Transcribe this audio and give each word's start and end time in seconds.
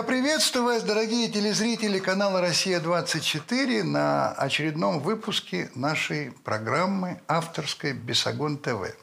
Я 0.00 0.04
приветствую 0.04 0.64
вас, 0.64 0.82
дорогие 0.82 1.30
телезрители 1.30 1.98
канала 1.98 2.40
«Россия-24» 2.40 3.82
на 3.82 4.32
очередном 4.32 5.00
выпуске 5.00 5.70
нашей 5.74 6.32
программы 6.32 7.20
авторской 7.28 7.92
«Бесогон 7.92 8.56
ТВ». 8.56 8.96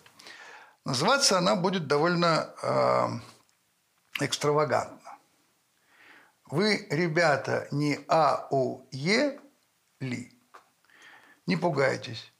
Называться 0.86 1.38
она 1.38 1.56
будет 1.56 1.86
довольно 1.86 2.50
э, 2.64 4.26
экстравагантно. 4.26 5.20
Вы, 6.48 6.88
ребята, 6.90 7.68
не 7.70 8.00
АУЕ 8.08 9.40
ли? 10.00 10.34
Не 11.46 11.58
пугайтесь. 11.58 12.34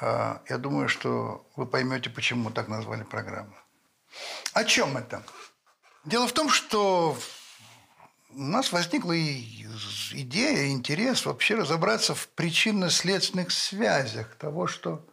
Э, 0.00 0.38
я 0.48 0.58
думаю, 0.58 0.88
что 0.88 1.46
вы 1.54 1.66
поймете, 1.66 2.10
почему 2.10 2.50
так 2.50 2.66
назвали 2.66 3.04
программу. 3.04 3.54
О 4.54 4.64
чем 4.64 4.96
это? 4.96 5.22
Дело 6.04 6.26
в 6.26 6.32
том, 6.32 6.48
что 6.48 7.16
у 8.32 8.42
нас 8.42 8.72
возникла 8.72 9.14
идея, 9.16 10.68
интерес 10.68 11.26
вообще 11.26 11.54
разобраться 11.54 12.14
в 12.14 12.28
причинно-следственных 12.28 13.50
связях 13.50 14.34
того, 14.36 14.66
что 14.66 15.06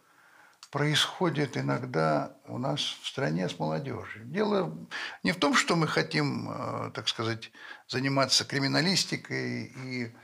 происходит 0.70 1.56
иногда 1.56 2.36
у 2.46 2.58
нас 2.58 2.80
в 2.80 3.06
стране 3.06 3.48
с 3.48 3.58
молодежью. 3.58 4.24
Дело 4.26 4.76
не 5.22 5.32
в 5.32 5.36
том, 5.36 5.54
что 5.54 5.76
мы 5.76 5.86
хотим, 5.88 6.50
э, 6.50 6.90
так 6.92 7.08
сказать, 7.08 7.50
заниматься 7.88 8.44
криминалистикой 8.44 9.64
и 9.64 10.14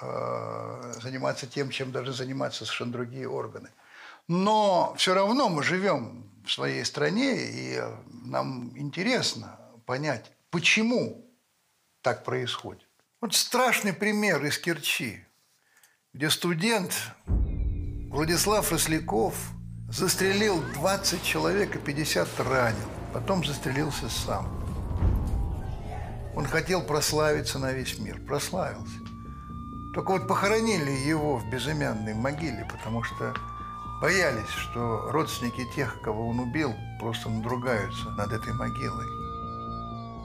э, 0.00 0.92
заниматься 1.02 1.46
тем, 1.46 1.70
чем 1.70 1.92
даже 1.92 2.12
заниматься 2.12 2.64
совершенно 2.64 2.92
другие 2.92 3.28
органы. 3.28 3.70
Но 4.26 4.94
все 4.96 5.12
равно 5.12 5.48
мы 5.48 5.62
живем 5.62 6.30
в 6.46 6.52
своей 6.52 6.84
стране, 6.84 7.34
и 7.36 7.82
нам 8.24 8.72
интересно 8.78 9.58
понять, 9.84 10.32
почему 10.50 11.29
так 12.02 12.24
происходит. 12.24 12.86
Вот 13.20 13.34
страшный 13.34 13.92
пример 13.92 14.44
из 14.44 14.58
Керчи, 14.58 15.24
где 16.14 16.30
студент 16.30 16.94
Владислав 17.26 18.72
Росляков 18.72 19.34
застрелил 19.90 20.62
20 20.74 21.22
человек 21.22 21.76
и 21.76 21.78
50 21.78 22.40
ранил. 22.40 22.88
Потом 23.12 23.44
застрелился 23.44 24.08
сам. 24.08 24.48
Он 26.34 26.46
хотел 26.46 26.82
прославиться 26.82 27.58
на 27.58 27.72
весь 27.72 27.98
мир. 27.98 28.20
Прославился. 28.20 28.98
Только 29.94 30.12
вот 30.12 30.28
похоронили 30.28 30.90
его 30.90 31.36
в 31.36 31.50
безымянной 31.50 32.14
могиле, 32.14 32.66
потому 32.70 33.02
что 33.02 33.34
боялись, 34.00 34.48
что 34.48 35.10
родственники 35.10 35.66
тех, 35.74 36.00
кого 36.00 36.28
он 36.28 36.38
убил, 36.38 36.74
просто 37.00 37.28
надругаются 37.28 38.10
над 38.10 38.32
этой 38.32 38.54
могилой. 38.54 39.06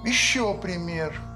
Еще 0.08 0.54
пример– 0.62 1.20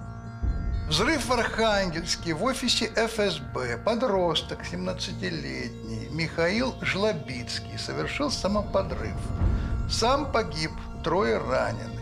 Взрыв 0.89 1.27
в 1.27 1.33
Архангельске 1.33 2.33
в 2.33 2.43
офисе 2.43 2.91
ФСБ. 2.95 3.77
Подросток, 3.77 4.61
17-летний, 4.63 6.09
Михаил 6.09 6.73
Жлобицкий 6.81 7.77
совершил 7.77 8.31
самоподрыв. 8.31 9.15
Сам 9.87 10.31
погиб, 10.31 10.71
трое 11.03 11.37
ранены. 11.37 12.01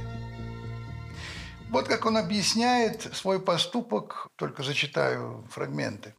Вот 1.70 1.90
как 1.90 2.06
он 2.06 2.16
объясняет 2.16 3.14
свой 3.14 3.42
поступок, 3.42 4.30
только 4.38 4.64
зачитаю 4.64 5.46
фрагменты. 5.52 6.16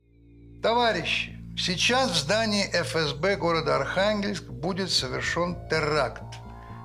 Товарищи, 0.62 1.42
сейчас 1.56 2.10
в 2.10 2.16
здании 2.16 2.70
ФСБ 2.70 3.36
города 3.36 3.76
Архангельск 3.76 4.44
будет 4.44 4.90
совершен 4.90 5.56
теракт, 5.70 6.36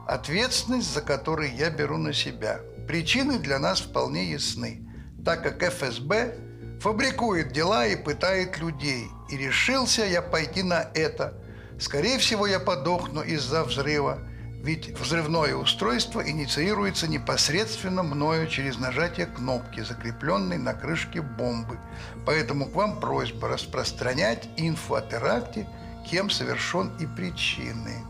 ответственность 0.08 0.94
за 0.94 1.02
который 1.02 1.52
я 1.52 1.70
беру 1.70 1.98
на 1.98 2.14
себя. 2.14 2.62
Причины 2.88 3.38
для 3.38 3.60
нас 3.60 3.82
вполне 3.82 4.32
ясны 4.32 4.83
так 5.26 5.44
как 5.44 5.64
ФСБ 5.64 6.36
фабрикует 6.82 7.54
дела 7.54 7.86
и 7.88 7.96
пытает 7.96 8.58
людей. 8.60 9.08
И 9.30 9.38
решился 9.38 10.06
я 10.06 10.22
пойти 10.22 10.64
на 10.64 10.88
это. 10.94 11.34
Скорее 11.80 12.18
всего, 12.18 12.46
я 12.46 12.60
подохну 12.60 13.22
из-за 13.22 13.64
взрыва, 13.64 14.20
ведь 14.62 14.98
взрывное 15.00 15.56
устройство 15.56 16.22
инициируется 16.28 17.08
непосредственно 17.08 18.04
мною 18.04 18.48
через 18.48 18.78
нажатие 18.78 19.26
кнопки, 19.26 19.82
закрепленной 19.82 20.58
на 20.58 20.74
крышке 20.74 21.22
бомбы. 21.22 21.80
Поэтому 22.26 22.68
к 22.68 22.76
вам 22.76 23.00
просьба 23.00 23.48
распространять 23.48 24.48
инфу 24.58 24.96
о 24.96 25.02
теракте, 25.02 25.68
кем 26.10 26.30
совершен 26.30 26.92
и 27.00 27.06
причины. 27.06 28.04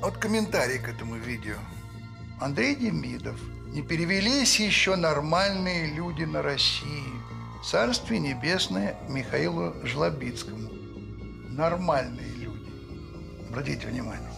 Вот 0.00 0.18
комментарий 0.18 0.78
к 0.78 0.88
этому 0.88 1.14
видео. 1.14 1.56
Андрей 2.40 2.74
Демидов– 2.74 3.38
не 3.72 3.80
перевелись 3.80 4.60
еще 4.60 4.96
нормальные 4.96 5.94
люди 5.94 6.24
на 6.24 6.42
России. 6.42 7.06
Царствие 7.64 8.20
небесное 8.20 8.98
Михаилу 9.08 9.74
Жлобицкому. 9.84 10.68
Нормальные 11.48 12.30
люди. 12.34 12.70
Обратите 13.48 13.86
внимание. 13.86 14.30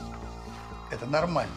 Это 0.91 1.06
нормально. 1.06 1.53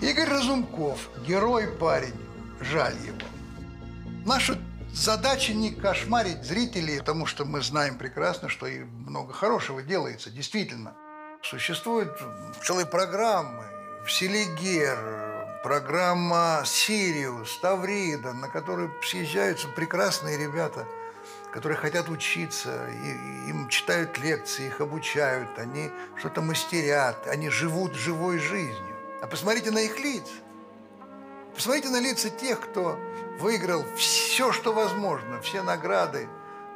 Игорь 0.00 0.28
Разумков, 0.28 1.10
герой 1.26 1.66
парень, 1.66 2.14
жаль 2.60 2.96
его. 3.04 3.18
Наша 4.24 4.56
задача 4.92 5.54
не 5.54 5.70
кошмарить 5.70 6.44
зрителей, 6.44 6.98
потому 6.98 7.26
что 7.26 7.44
мы 7.44 7.60
знаем 7.62 7.98
прекрасно, 7.98 8.48
что 8.48 8.66
и 8.66 8.84
много 8.84 9.32
хорошего 9.32 9.82
делается, 9.82 10.30
действительно. 10.30 10.94
Существуют 11.42 12.16
целые 12.64 12.86
программы 12.86 13.64
в 14.04 14.12
Селигер, 14.12 15.21
программа 15.62 16.62
«Сириус», 16.64 17.58
«Таврида», 17.58 18.32
на 18.32 18.48
которую 18.48 18.92
съезжаются 19.02 19.68
прекрасные 19.68 20.36
ребята, 20.36 20.86
которые 21.52 21.78
хотят 21.78 22.08
учиться, 22.08 22.88
и, 22.88 23.50
им 23.50 23.68
читают 23.68 24.18
лекции, 24.18 24.66
их 24.66 24.80
обучают, 24.80 25.58
они 25.58 25.90
что-то 26.16 26.40
мастерят, 26.40 27.26
они 27.26 27.48
живут 27.48 27.94
живой 27.94 28.38
жизнью. 28.38 28.96
А 29.22 29.26
посмотрите 29.26 29.70
на 29.70 29.78
их 29.78 30.00
лица. 30.00 30.32
Посмотрите 31.54 31.90
на 31.90 32.00
лица 32.00 32.30
тех, 32.30 32.60
кто 32.60 32.98
выиграл 33.38 33.84
все, 33.96 34.52
что 34.52 34.72
возможно, 34.72 35.40
все 35.42 35.62
награды 35.62 36.28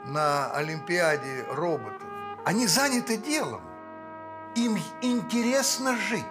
на 0.04 0.50
Олимпиаде 0.52 1.44
роботов. 1.50 2.02
Они 2.44 2.66
заняты 2.66 3.16
делом. 3.16 3.62
Им 4.54 4.78
интересно 5.02 5.96
жить 5.96 6.24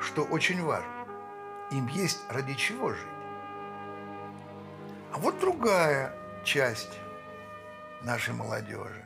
что 0.00 0.22
очень 0.22 0.62
важно. 0.62 0.90
Им 1.70 1.86
есть 1.88 2.20
ради 2.28 2.54
чего 2.54 2.90
жить. 2.90 3.06
А 5.12 5.18
вот 5.18 5.38
другая 5.40 6.14
часть 6.44 6.98
нашей 8.02 8.34
молодежи. 8.34 9.04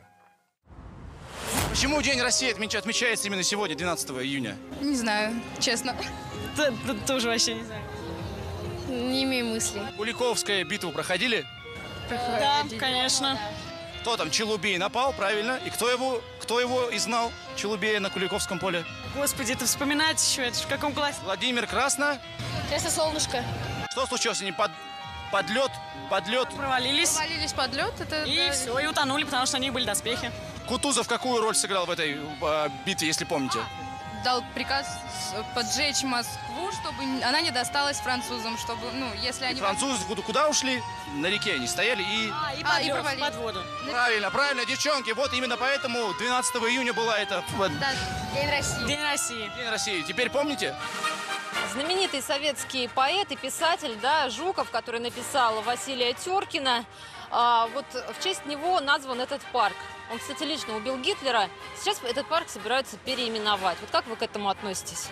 Почему 1.69 2.01
День 2.01 2.21
России 2.21 2.51
отмечается 2.51 3.27
именно 3.27 3.43
сегодня, 3.43 3.75
12 3.75 4.11
июня? 4.11 4.55
Не 4.81 4.95
знаю, 4.95 5.33
честно. 5.59 5.95
Да, 6.55 6.71
да, 6.85 6.93
тоже 7.07 7.29
вообще 7.29 7.55
не 7.55 7.63
знаю. 7.63 7.81
Не 8.87 9.23
имею 9.23 9.47
мысли. 9.47 9.81
Куликовская 9.97 10.63
битву 10.65 10.91
проходили? 10.91 11.43
Да, 12.09 12.63
конечно. 12.79 13.39
Кто 14.03 14.17
там, 14.17 14.29
Челубей 14.31 14.77
напал, 14.77 15.13
правильно? 15.13 15.57
И 15.65 15.69
кто 15.69 15.89
его, 15.89 16.21
кто 16.41 16.59
его 16.59 16.93
изгнал, 16.93 17.31
Челубея 17.55 18.01
на 18.01 18.09
Куликовском 18.09 18.59
поле? 18.59 18.83
Господи, 19.15 19.53
это 19.53 19.65
вспоминать 19.65 20.21
еще, 20.21 20.45
это 20.45 20.59
в 20.59 20.67
каком 20.67 20.91
классе? 20.91 21.19
Владимир 21.23 21.67
Красно. 21.67 22.19
Красное 22.67 22.91
солнышко. 22.91 23.45
Что 23.91 24.05
случилось? 24.05 24.41
Они 24.41 24.51
под, 24.51 24.71
подлет, 25.31 25.71
подлет. 26.09 26.49
Провалились. 26.49 27.11
Провалились 27.11 27.53
под 27.53 27.73
лед. 27.75 27.93
Это, 28.01 28.23
И 28.25 28.35
да. 28.35 28.51
все, 28.51 28.77
и 28.77 28.87
утонули, 28.87 29.23
потому 29.23 29.45
что 29.45 29.55
у 29.55 29.61
них 29.61 29.71
были 29.71 29.85
доспехи. 29.85 30.33
Кутузов 30.67 31.07
какую 31.07 31.41
роль 31.41 31.55
сыграл 31.55 31.85
в 31.85 31.89
этой 31.89 32.17
э, 32.41 32.69
битве, 32.85 33.07
если 33.07 33.23
помните? 33.23 33.59
Дал 34.25 34.43
приказ 34.53 34.85
поджечь 35.55 36.03
Москву, 36.03 36.52
чтобы 36.73 37.03
она 37.23 37.41
не 37.41 37.51
досталась 37.51 37.99
французам, 37.99 38.57
чтобы, 38.57 38.91
ну, 38.93 39.11
если 39.21 39.45
они... 39.45 39.59
Французы 39.59 40.03
куда, 40.05 40.21
куда 40.21 40.49
ушли? 40.49 40.81
На 41.15 41.27
реке 41.27 41.53
они 41.53 41.67
стояли 41.67 42.01
и... 42.01 42.31
А, 42.31 42.53
и 42.53 42.63
А, 42.63 42.81
и 42.81 42.91
провалились. 42.91 43.23
под 43.23 43.35
воду. 43.35 43.63
Правильно, 43.89 44.31
правильно, 44.31 44.65
девчонки. 44.65 45.11
Вот 45.11 45.33
именно 45.33 45.57
поэтому 45.57 46.13
12 46.13 46.55
июня 46.55 46.93
была 46.93 47.17
эта 47.19 47.43
э, 47.59 47.69
Да, 47.79 47.91
День 48.33 48.49
России. 48.49 48.85
День 48.85 49.03
России. 49.03 49.51
День 49.55 49.69
России. 49.69 50.01
Теперь 50.01 50.29
помните? 50.29 50.75
Знаменитый 51.73 52.21
советский 52.21 52.87
поэт 52.87 53.31
и 53.31 53.35
писатель, 53.35 53.97
да, 54.01 54.29
Жуков, 54.29 54.69
который 54.69 54.99
написал 54.99 55.61
Василия 55.61 56.13
Теркина, 56.13 56.85
а, 57.31 57.67
вот 57.73 57.85
в 57.93 58.23
честь 58.23 58.45
него 58.45 58.79
назван 58.79 59.21
этот 59.21 59.41
парк. 59.51 59.75
Он, 60.11 60.19
кстати, 60.19 60.43
лично 60.43 60.75
убил 60.75 60.97
Гитлера. 60.97 61.49
Сейчас 61.79 61.99
этот 62.03 62.27
парк 62.27 62.47
собираются 62.49 62.97
переименовать. 62.97 63.77
Вот 63.81 63.89
как 63.89 64.05
вы 64.05 64.15
к 64.15 64.21
этому 64.21 64.49
относитесь? 64.49 65.09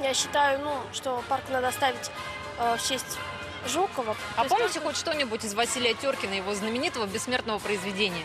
Я 0.00 0.14
считаю, 0.14 0.60
ну, 0.60 0.72
что 0.92 1.22
парк 1.28 1.44
надо 1.50 1.70
ставить 1.72 2.10
э, 2.58 2.76
в 2.76 2.88
честь 2.88 3.18
Жукова. 3.66 4.16
А 4.36 4.44
помните 4.44 4.80
хоть 4.80 4.96
что-нибудь 4.96 5.44
из 5.44 5.54
Василия 5.54 5.94
Теркина, 5.94 6.34
его 6.34 6.54
знаменитого 6.54 7.06
бессмертного 7.06 7.58
произведения? 7.58 8.24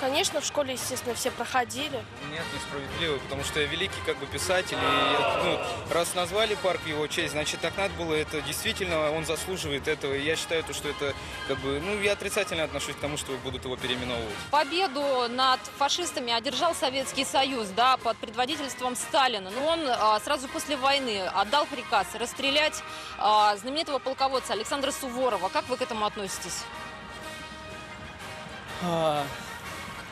Конечно, 0.00 0.40
в 0.40 0.44
школе, 0.44 0.74
естественно, 0.74 1.14
все 1.14 1.30
проходили. 1.30 2.04
Нет, 2.30 2.44
несправедливо, 2.54 3.18
потому 3.18 3.42
что 3.44 3.60
я 3.60 3.66
великий 3.66 4.00
как 4.06 4.16
бы 4.18 4.26
писатель, 4.26 4.76
и 4.76 5.44
ну, 5.44 5.58
раз 5.92 6.14
назвали 6.14 6.54
парк 6.56 6.80
его 6.86 7.06
честь, 7.08 7.32
значит 7.32 7.60
так 7.60 7.76
надо 7.76 7.94
было, 7.94 8.14
это 8.14 8.40
действительно, 8.42 9.10
он 9.10 9.26
заслуживает 9.26 9.88
этого, 9.88 10.14
и 10.14 10.22
я 10.22 10.36
считаю, 10.36 10.62
то, 10.62 10.72
что 10.72 10.88
это 10.88 11.14
как 11.48 11.58
бы, 11.58 11.80
ну, 11.80 12.00
я 12.00 12.12
отрицательно 12.12 12.62
отношусь 12.62 12.94
к 12.94 13.00
тому, 13.00 13.16
что 13.16 13.32
будут 13.38 13.64
его 13.64 13.76
переименовывать. 13.76 14.34
Победу 14.50 15.28
над 15.30 15.60
фашистами 15.78 16.32
одержал 16.32 16.74
Советский 16.74 17.24
Союз, 17.24 17.68
да, 17.68 17.96
под 17.96 18.16
предводительством 18.18 18.94
Сталина. 18.94 19.50
Но 19.50 19.66
он 19.66 19.80
а, 19.86 20.20
сразу 20.20 20.48
после 20.48 20.76
войны 20.76 21.26
отдал 21.34 21.66
приказ 21.66 22.06
расстрелять 22.14 22.82
а, 23.18 23.56
знаменитого 23.56 23.98
полководца 23.98 24.52
Александра 24.52 24.90
Суворова. 24.92 25.48
Как 25.48 25.68
вы 25.68 25.76
к 25.76 25.82
этому 25.82 26.06
относитесь? 26.06 26.64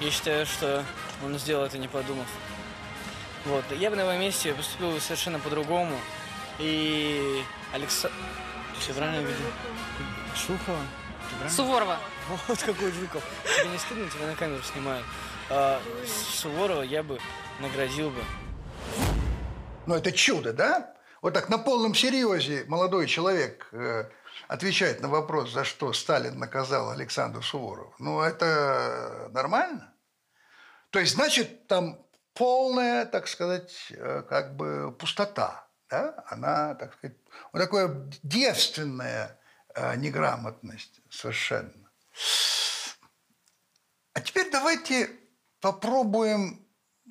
Я 0.00 0.10
считаю, 0.10 0.44
что 0.44 0.84
он 1.24 1.38
сделал 1.38 1.64
это 1.64 1.78
не 1.78 1.88
подумав. 1.88 2.26
Вот. 3.46 3.64
Я 3.72 3.90
бы 3.90 3.96
на 3.96 4.00
его 4.02 4.12
месте 4.12 4.52
поступил 4.52 4.90
бы 4.90 5.00
совершенно 5.00 5.38
по-другому. 5.38 5.96
И 6.58 7.42
Алекса... 7.72 8.10
Все 8.78 8.92
правильно 8.92 9.20
видел? 9.20 9.50
Шухова? 10.34 10.80
Суворова. 11.48 11.98
Вот 12.48 12.58
какой 12.58 12.90
Жуков. 12.92 13.22
Тебе 13.44 13.70
не 13.70 13.78
стыдно, 13.78 14.10
тебя 14.10 14.26
на 14.26 14.34
камеру 14.34 14.62
снимают. 14.62 15.06
А, 15.48 15.80
Суворова 16.06 16.82
я 16.82 17.02
бы 17.02 17.18
наградил 17.60 18.10
бы. 18.10 18.20
Ну, 19.86 19.94
это 19.94 20.12
чудо, 20.12 20.52
да? 20.52 20.94
Вот 21.22 21.34
так 21.34 21.48
на 21.48 21.58
полном 21.58 21.94
серьезе 21.94 22.64
молодой 22.68 23.06
человек 23.06 23.68
э, 23.72 24.04
отвечает 24.48 25.00
на 25.00 25.08
вопрос, 25.08 25.52
за 25.52 25.64
что 25.64 25.92
Сталин 25.92 26.38
наказал 26.38 26.90
Александра 26.90 27.40
Суворова. 27.40 27.94
Ну, 27.98 28.20
это 28.20 29.28
нормально? 29.32 29.92
То 30.90 30.98
есть, 30.98 31.14
значит, 31.14 31.66
там 31.66 32.06
полная, 32.34 33.06
так 33.06 33.28
сказать, 33.28 33.88
э, 33.90 34.22
как 34.28 34.56
бы 34.56 34.94
пустота. 34.98 35.66
Да? 35.90 36.24
Она, 36.26 36.74
так 36.74 36.94
сказать, 36.94 37.16
вот 37.52 37.60
такая 37.60 38.10
девственная 38.22 39.38
э, 39.74 39.96
неграмотность 39.96 41.00
совершенно. 41.10 41.90
А 44.12 44.20
теперь 44.20 44.50
давайте 44.50 45.10
попробуем 45.60 46.65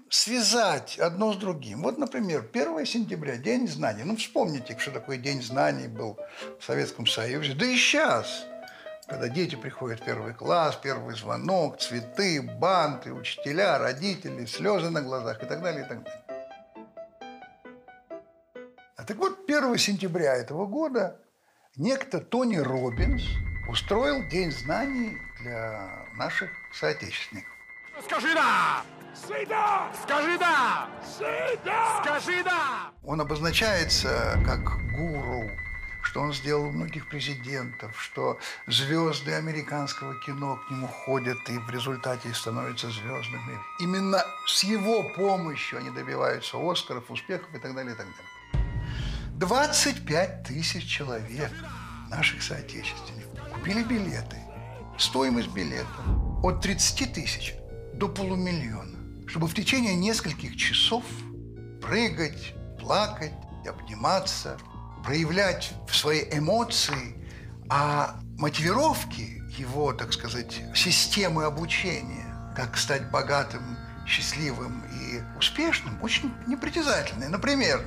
связать 0.09 0.99
одно 0.99 1.33
с 1.33 1.37
другим. 1.37 1.81
Вот, 1.81 1.97
например, 1.97 2.47
1 2.51 2.85
сентября, 2.85 3.37
День 3.37 3.67
знаний. 3.67 4.03
Ну, 4.03 4.15
вспомните, 4.15 4.77
что 4.77 4.91
такое 4.91 5.17
День 5.17 5.41
знаний 5.41 5.87
был 5.87 6.19
в 6.59 6.63
Советском 6.63 7.07
Союзе. 7.07 7.53
Да 7.53 7.65
и 7.65 7.75
сейчас, 7.75 8.45
когда 9.07 9.27
дети 9.27 9.55
приходят 9.55 9.99
в 9.99 10.05
первый 10.05 10.33
класс, 10.33 10.79
первый 10.81 11.15
звонок, 11.15 11.79
цветы, 11.79 12.41
банты, 12.41 13.13
учителя, 13.13 13.77
родители, 13.77 14.45
слезы 14.45 14.89
на 14.89 15.01
глазах 15.01 15.41
и 15.43 15.45
так 15.45 15.61
далее, 15.61 15.85
и 15.85 15.87
так 15.87 16.03
далее. 16.03 16.23
А 18.97 19.03
так 19.03 19.17
вот, 19.17 19.39
1 19.47 19.77
сентября 19.77 20.35
этого 20.35 20.65
года 20.65 21.19
некто 21.75 22.19
Тони 22.19 22.57
Робинс 22.57 23.23
устроил 23.69 24.27
День 24.29 24.51
знаний 24.51 25.17
для 25.41 26.05
наших 26.15 26.49
соотечественников. 26.73 27.51
Скажи 28.03 28.33
да! 28.33 28.83
Да! 29.47 29.91
Скажи 30.03 30.37
да! 30.37 30.87
да! 31.63 32.01
Скажи 32.03 32.43
да! 32.43 32.91
Он 33.03 33.21
обозначается 33.21 34.39
как 34.45 34.61
гуру, 34.93 35.49
что 36.01 36.21
он 36.21 36.33
сделал 36.33 36.71
многих 36.71 37.09
президентов, 37.09 37.99
что 38.01 38.39
звезды 38.67 39.33
американского 39.33 40.19
кино 40.21 40.59
к 40.67 40.71
нему 40.71 40.87
ходят 40.87 41.37
и 41.49 41.57
в 41.57 41.69
результате 41.69 42.33
становятся 42.33 42.89
звездами. 42.89 43.57
Именно 43.79 44.23
с 44.47 44.63
его 44.63 45.03
помощью 45.15 45.79
они 45.79 45.89
добиваются 45.89 46.57
Оскаров, 46.57 47.09
успехов 47.09 47.53
и 47.53 47.59
так 47.59 47.75
далее, 47.75 47.93
и 47.93 47.97
так 47.97 48.07
далее. 48.07 48.35
25 49.35 50.43
тысяч 50.43 50.85
человек, 50.85 51.51
наших 52.09 52.41
соотечественников, 52.41 53.53
купили 53.53 53.83
билеты. 53.83 54.37
Стоимость 54.97 55.49
билета 55.49 55.85
от 56.41 56.61
30 56.61 57.13
тысяч 57.13 57.55
до 57.95 58.07
полумиллиона, 58.07 59.04
чтобы 59.27 59.47
в 59.47 59.53
течение 59.53 59.95
нескольких 59.95 60.55
часов 60.55 61.03
прыгать, 61.81 62.53
плакать, 62.79 63.33
обниматься, 63.67 64.57
проявлять 65.03 65.71
свои 65.89 66.23
эмоции, 66.31 67.15
а 67.69 68.19
мотивировки 68.37 69.41
его, 69.57 69.93
так 69.93 70.13
сказать, 70.13 70.61
системы 70.73 71.45
обучения, 71.45 72.53
как 72.55 72.77
стать 72.77 73.09
богатым, 73.11 73.77
счастливым 74.07 74.83
и 74.85 75.37
успешным, 75.37 76.01
очень 76.03 76.31
непритязательные. 76.47 77.29
Например, 77.29 77.83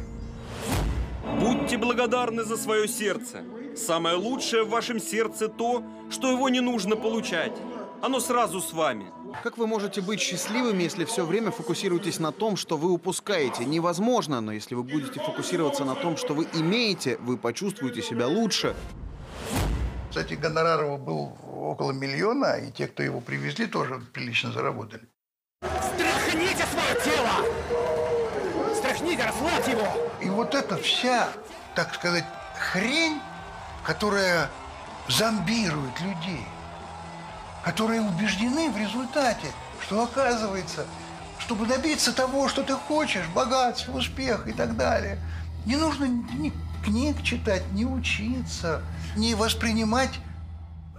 Будьте 1.41 1.77
благодарны 1.77 2.43
за 2.43 2.57
свое 2.57 2.89
сердце. 2.89 3.45
Самое 3.77 4.17
лучшее 4.17 4.65
в 4.65 4.71
вашем 4.71 4.99
сердце 4.99 5.49
то, 5.49 5.85
что 6.11 6.33
его 6.33 6.49
не 6.49 6.61
нужно 6.61 6.97
получать. 6.97 7.53
Оно 8.01 8.21
сразу 8.21 8.61
с 8.61 8.73
вами. 8.73 9.07
Как 9.43 9.59
вы 9.59 9.67
можете 9.67 10.01
быть 10.01 10.21
счастливыми, 10.21 10.85
если 10.85 11.05
все 11.05 11.27
время 11.27 11.51
фокусируетесь 11.51 12.21
на 12.21 12.31
том, 12.31 12.57
что 12.57 12.77
вы 12.77 12.91
упускаете? 12.93 13.65
Невозможно, 13.65 14.41
но 14.41 14.53
если 14.53 14.77
вы 14.77 14.85
будете 14.85 15.21
фокусироваться 15.21 15.85
на 15.85 15.97
том, 15.97 16.17
что 16.17 16.33
вы 16.35 16.47
имеете, 16.55 17.17
вы 17.19 17.37
почувствуете 17.37 18.01
себя 18.03 18.29
лучше. 18.29 18.77
Кстати, 20.09 20.35
гонорар 20.35 20.85
его 20.85 20.97
был 20.97 21.37
около 21.53 21.91
миллиона, 21.91 22.57
и 22.59 22.71
те, 22.71 22.87
кто 22.87 23.03
его 23.03 23.21
привезли, 23.21 23.67
тоже 23.67 24.01
прилично 24.13 24.53
заработали. 24.53 25.03
Стряхните 25.63 26.65
свое 26.67 26.95
тело! 27.05 28.75
Стряхните, 28.77 29.25
расслабьте 29.25 29.73
его! 29.73 29.87
И 30.23 30.31
вот 30.31 30.55
эта 30.55 30.77
вся, 30.77 31.29
так 31.75 31.95
сказать, 31.95 32.25
хрень, 32.59 33.21
которая 33.85 34.49
зомбирует 35.09 36.01
людей, 36.01 36.47
которые 37.65 38.01
убеждены 38.01 38.71
в 38.71 38.77
результате, 38.77 39.49
что 39.81 40.03
оказывается, 40.03 40.87
чтобы 41.39 41.67
добиться 41.67 42.13
того, 42.13 42.49
что 42.49 42.63
ты 42.63 42.75
хочешь, 42.75 43.27
богатства, 43.35 43.97
успех 43.97 44.47
и 44.47 44.53
так 44.53 44.77
далее, 44.77 45.19
не 45.67 45.77
нужно 45.77 46.05
ни 46.05 46.53
книг 46.85 47.23
читать, 47.23 47.63
не 47.73 47.85
учиться, 47.85 48.83
не 49.17 49.35
воспринимать 49.35 50.21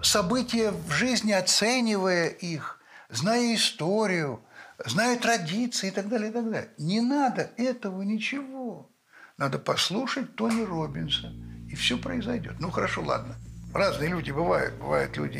события 0.01 0.71
в 0.71 0.91
жизни, 0.91 1.31
оценивая 1.31 2.27
их, 2.27 2.79
зная 3.09 3.55
историю, 3.55 4.41
зная 4.85 5.17
традиции 5.17 5.87
и 5.87 5.91
так 5.91 6.09
далее, 6.09 6.29
и 6.29 6.33
так 6.33 6.45
далее. 6.49 6.69
Не 6.77 7.01
надо 7.01 7.49
этого 7.57 8.01
ничего. 8.01 8.89
Надо 9.37 9.57
послушать 9.57 10.35
Тони 10.35 10.63
Робинса, 10.63 11.33
и 11.69 11.75
все 11.75 11.97
произойдет. 11.97 12.59
Ну, 12.59 12.71
хорошо, 12.71 13.01
ладно. 13.01 13.35
Разные 13.73 14.09
люди 14.09 14.31
бывают. 14.31 14.75
Бывают 14.75 15.15
люди 15.17 15.37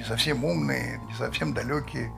не 0.00 0.06
совсем 0.06 0.42
умные, 0.46 0.98
не 1.08 1.14
совсем 1.14 1.52
далекие. 1.52 2.10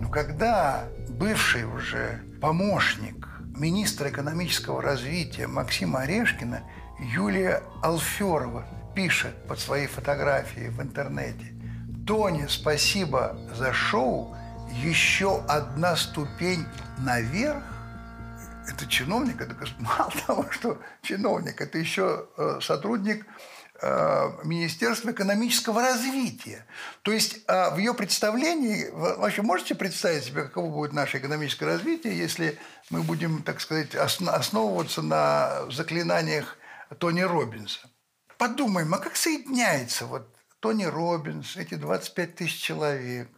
Но 0.00 0.08
когда 0.08 0.88
бывший 1.10 1.64
уже 1.64 2.22
помощник 2.40 3.28
министра 3.58 4.08
экономического 4.08 4.80
развития 4.80 5.46
Максима 5.46 6.00
Орешкина 6.00 6.62
Юлия 6.98 7.62
Алферова 7.82 8.64
пишет 8.94 9.46
под 9.46 9.60
своей 9.60 9.86
фотографией 9.86 10.70
в 10.70 10.80
интернете 10.80 11.52
«Тони, 12.06 12.46
спасибо 12.48 13.36
за 13.54 13.74
шоу, 13.74 14.34
еще 14.82 15.44
одна 15.46 15.96
ступень 15.96 16.64
наверх». 17.00 17.62
Это 18.66 18.86
чиновник, 18.86 19.42
это 19.42 19.54
мало 19.78 20.10
того, 20.26 20.46
что 20.50 20.80
чиновник, 21.02 21.60
это 21.60 21.76
еще 21.76 22.28
э, 22.38 22.60
сотрудник 22.62 23.26
Э, 23.82 24.30
Министерства 24.44 25.10
экономического 25.10 25.82
развития. 25.82 26.64
То 27.02 27.10
есть 27.10 27.40
э, 27.48 27.74
в 27.74 27.78
ее 27.78 27.92
представлении, 27.92 28.88
вообще 28.92 29.42
можете 29.42 29.74
представить 29.74 30.24
себе, 30.24 30.44
каково 30.44 30.70
будет 30.70 30.92
наше 30.92 31.18
экономическое 31.18 31.66
развитие, 31.66 32.16
если 32.16 32.56
мы 32.90 33.02
будем, 33.02 33.42
так 33.42 33.60
сказать, 33.60 33.96
основываться 33.96 35.02
на 35.02 35.68
заклинаниях 35.72 36.56
Тони 36.98 37.22
Робинса? 37.22 37.90
Подумаем, 38.38 38.94
а 38.94 38.98
как 38.98 39.16
соединяется 39.16 40.06
вот 40.06 40.32
Тони 40.60 40.84
Робинс, 40.84 41.56
эти 41.56 41.74
25 41.74 42.36
тысяч 42.36 42.62
человек, 42.62 43.28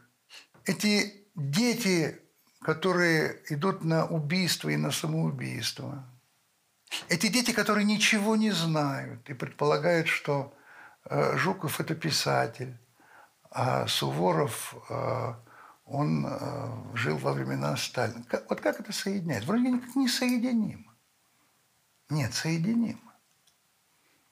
эти 0.67 1.29
дети, 1.35 2.21
которые 2.61 3.41
идут 3.49 3.85
на 3.85 4.05
убийство 4.05 4.69
и 4.69 4.77
на 4.77 4.91
самоубийство– 4.91 6.05
эти 7.09 7.29
дети, 7.29 7.53
которые 7.53 7.85
ничего 7.85 8.37
не 8.37 8.51
знают 8.51 9.29
и 9.29 9.35
предполагают, 9.35 10.09
что 10.09 10.55
э, 11.05 11.37
Жуков– 11.37 11.81
это 11.81 11.95
писатель, 11.95 12.77
а 13.51 13.87
Суворов, 13.87 14.75
э, 14.89 15.35
он 15.85 16.27
э, 16.27 16.97
жил 16.97 17.17
во 17.19 17.33
времена 17.33 17.77
Сталина. 17.77 18.25
Вот 18.49 18.61
как 18.61 18.81
это 18.81 18.93
соединять? 18.93 19.45
Вроде 19.45 19.71
никак 19.71 19.95
не 19.97 20.09
соединимо. 20.09 20.95
Нет, 22.11 22.35
соединимо. 22.35 23.15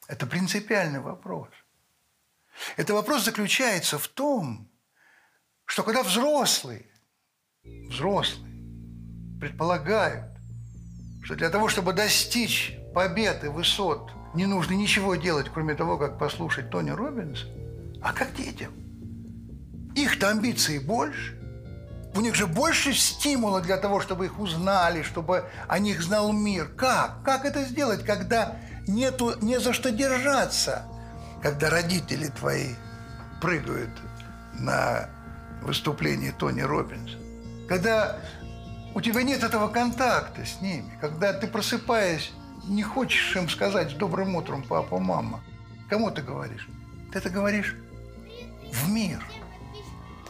Это 0.06 0.26
принципиальный 0.26 1.00
вопрос. 1.00 1.48
Это 2.76 2.94
вопрос 2.94 3.24
заключается 3.24 3.98
в 3.98 4.06
том, 4.08 4.68
что 5.64 5.82
когда 5.82 6.02
взрослые 6.02 6.86
взрослые, 7.64 8.52
предполагают, 9.40 10.33
что 11.24 11.36
для 11.36 11.48
того, 11.48 11.68
чтобы 11.68 11.94
достичь 11.94 12.76
побед 12.94 13.44
и 13.44 13.48
высот, 13.48 14.12
не 14.34 14.44
нужно 14.44 14.74
ничего 14.74 15.14
делать, 15.14 15.46
кроме 15.52 15.74
того, 15.74 15.96
как 15.96 16.18
послушать 16.18 16.70
Тони 16.70 16.90
Робинса, 16.90 17.46
а 18.02 18.12
как 18.12 18.34
детям? 18.34 18.72
Их-то 19.94 20.28
амбиций 20.28 20.78
больше. 20.78 21.40
У 22.14 22.20
них 22.20 22.34
же 22.34 22.46
больше 22.46 22.92
стимула 22.92 23.60
для 23.60 23.78
того, 23.78 24.00
чтобы 24.00 24.26
их 24.26 24.38
узнали, 24.38 25.02
чтобы 25.02 25.46
о 25.66 25.78
них 25.78 26.02
знал 26.02 26.32
мир. 26.32 26.68
Как? 26.76 27.22
Как 27.24 27.44
это 27.44 27.64
сделать, 27.64 28.04
когда 28.04 28.56
нету 28.86 29.34
не 29.40 29.58
за 29.58 29.72
что 29.72 29.90
держаться? 29.90 30.84
Когда 31.42 31.70
родители 31.70 32.28
твои 32.28 32.74
прыгают 33.40 33.90
на 34.58 35.08
выступлении 35.62 36.30
Тони 36.30 36.60
Робинса. 36.60 37.16
Когда 37.68 38.20
у 38.94 39.00
тебя 39.00 39.22
нет 39.22 39.42
этого 39.42 39.68
контакта 39.68 40.44
с 40.44 40.60
ними. 40.60 40.96
Когда 41.00 41.32
ты, 41.32 41.46
просыпаясь, 41.46 42.32
не 42.68 42.82
хочешь 42.82 43.36
им 43.36 43.48
сказать 43.48 43.90
с 43.90 43.94
добрым 43.94 44.36
утром, 44.36 44.62
папа, 44.62 44.98
мама. 44.98 45.42
Кому 45.90 46.10
ты 46.10 46.22
говоришь? 46.22 46.68
Ты 47.12 47.18
это 47.18 47.28
говоришь 47.28 47.76
в 48.72 48.88
мир, 48.88 49.22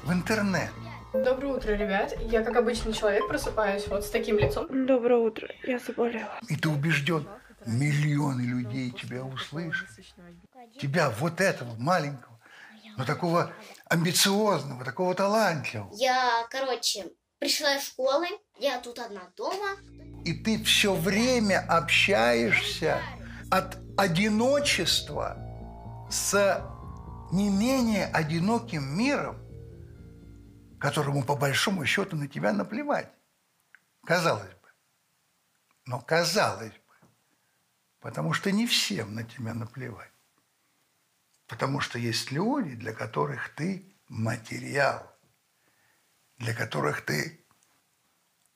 в 0.02 0.12
интернет. 0.12 0.70
Доброе 1.12 1.54
утро, 1.54 1.72
ребят. 1.72 2.12
Я, 2.22 2.42
как 2.42 2.56
обычный 2.56 2.92
человек, 2.92 3.28
просыпаюсь 3.28 3.86
вот 3.86 4.04
с 4.04 4.10
таким 4.10 4.38
лицом. 4.38 4.66
Доброе 4.86 5.18
утро. 5.18 5.48
Я 5.62 5.78
заболела. 5.78 6.40
И 6.48 6.56
ты 6.56 6.68
убежден, 6.68 7.28
миллионы 7.66 8.42
людей 8.42 8.90
тебя 8.90 9.24
услышат. 9.24 9.88
Тебя, 10.80 11.10
вот 11.10 11.40
этого 11.40 11.74
маленького, 11.76 12.40
но 12.96 13.04
такого 13.04 13.52
амбициозного, 13.88 14.84
такого 14.84 15.14
талантливого. 15.14 15.92
Я, 15.94 16.46
короче, 16.50 17.06
пришла 17.38 17.76
из 17.76 17.86
школы, 17.86 18.26
я 18.58 18.80
тут 18.80 18.98
одна 18.98 19.22
дома. 19.36 19.76
И 20.24 20.32
ты 20.32 20.62
все 20.64 20.94
время 20.94 21.64
общаешься 21.68 23.00
от 23.50 23.78
одиночества 23.96 25.36
с 26.10 26.64
не 27.32 27.50
менее 27.50 28.06
одиноким 28.06 28.96
миром, 28.96 29.36
которому 30.78 31.22
по 31.22 31.36
большому 31.36 31.84
счету 31.84 32.16
на 32.16 32.28
тебя 32.28 32.52
наплевать. 32.52 33.10
Казалось 34.04 34.52
бы. 34.52 34.68
Но 35.86 36.00
казалось 36.00 36.72
бы. 36.72 37.08
Потому 38.00 38.32
что 38.32 38.52
не 38.52 38.66
всем 38.66 39.14
на 39.14 39.24
тебя 39.24 39.54
наплевать. 39.54 40.10
Потому 41.46 41.80
что 41.80 41.98
есть 41.98 42.30
люди, 42.30 42.74
для 42.74 42.92
которых 42.92 43.54
ты 43.54 43.94
материал, 44.08 45.10
для 46.38 46.54
которых 46.54 47.02
ты 47.02 47.43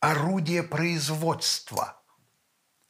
орудие 0.00 0.62
производства. 0.62 2.00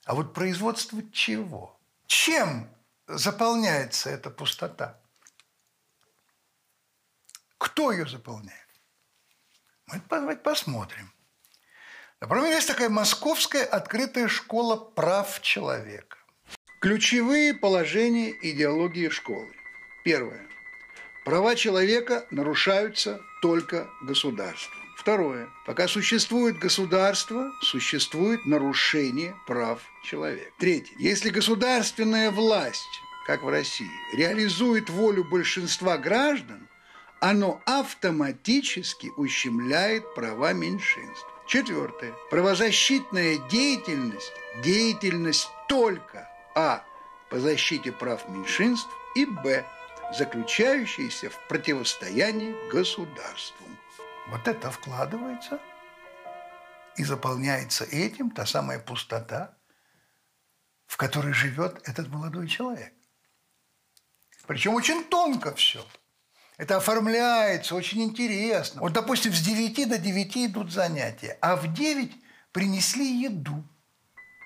А 0.04 0.14
вот 0.14 0.34
производство 0.34 1.02
чего? 1.12 1.78
Чем 2.06 2.68
заполняется 3.06 4.10
эта 4.10 4.30
пустота? 4.30 5.00
Кто 7.58 7.92
ее 7.92 8.06
заполняет? 8.06 8.68
Мы 9.86 10.02
давайте 10.08 10.42
посмотрим. 10.42 11.12
Например, 12.20 12.46
есть 12.46 12.68
такая 12.68 12.88
московская 12.88 13.64
открытая 13.64 14.28
школа 14.28 14.76
прав 14.76 15.40
человека. 15.40 16.18
Ключевые 16.80 17.54
положения 17.54 18.34
идеологии 18.42 19.08
школы. 19.08 19.52
Первое. 20.04 20.46
Права 21.24 21.54
человека 21.54 22.26
нарушаются 22.30 23.20
только 23.42 23.88
государством. 24.02 24.87
Второе. 24.98 25.48
Пока 25.64 25.86
существует 25.86 26.58
государство, 26.58 27.52
существует 27.62 28.44
нарушение 28.46 29.36
прав 29.46 29.80
человека. 30.02 30.50
Третье. 30.58 30.92
Если 30.98 31.30
государственная 31.30 32.32
власть, 32.32 33.00
как 33.24 33.44
в 33.44 33.48
России, 33.48 33.88
реализует 34.12 34.90
волю 34.90 35.22
большинства 35.22 35.98
граждан, 35.98 36.66
оно 37.20 37.62
автоматически 37.64 39.12
ущемляет 39.16 40.14
права 40.16 40.52
меньшинств. 40.52 41.26
Четвертое. 41.46 42.12
Правозащитная 42.28 43.38
деятельность– 43.48 44.32
деятельность 44.64 45.48
только 45.68 46.28
а. 46.56 46.84
по 47.30 47.38
защите 47.38 47.92
прав 47.92 48.28
меньшинств 48.28 48.90
и 49.14 49.24
б. 49.26 49.64
заключающаяся 50.18 51.30
в 51.30 51.48
противостоянии 51.48 52.56
государству. 52.72 53.64
Вот 54.28 54.46
это 54.46 54.70
вкладывается 54.70 55.58
и 56.96 57.04
заполняется 57.04 57.84
этим 57.84 58.30
та 58.30 58.44
самая 58.44 58.78
пустота, 58.78 59.56
в 60.86 60.96
которой 60.96 61.32
живет 61.32 61.80
этот 61.88 62.08
молодой 62.08 62.48
человек. 62.48 62.92
Причем 64.46 64.74
очень 64.74 65.04
тонко 65.04 65.54
все. 65.54 65.84
Это 66.56 66.76
оформляется 66.76 67.74
очень 67.74 68.02
интересно. 68.02 68.80
Вот, 68.80 68.92
допустим, 68.92 69.32
с 69.32 69.40
9 69.40 69.88
до 69.88 69.98
9 69.98 70.36
идут 70.38 70.72
занятия, 70.72 71.38
а 71.40 71.56
в 71.56 71.72
9 71.72 72.12
принесли 72.52 73.22
еду. 73.22 73.64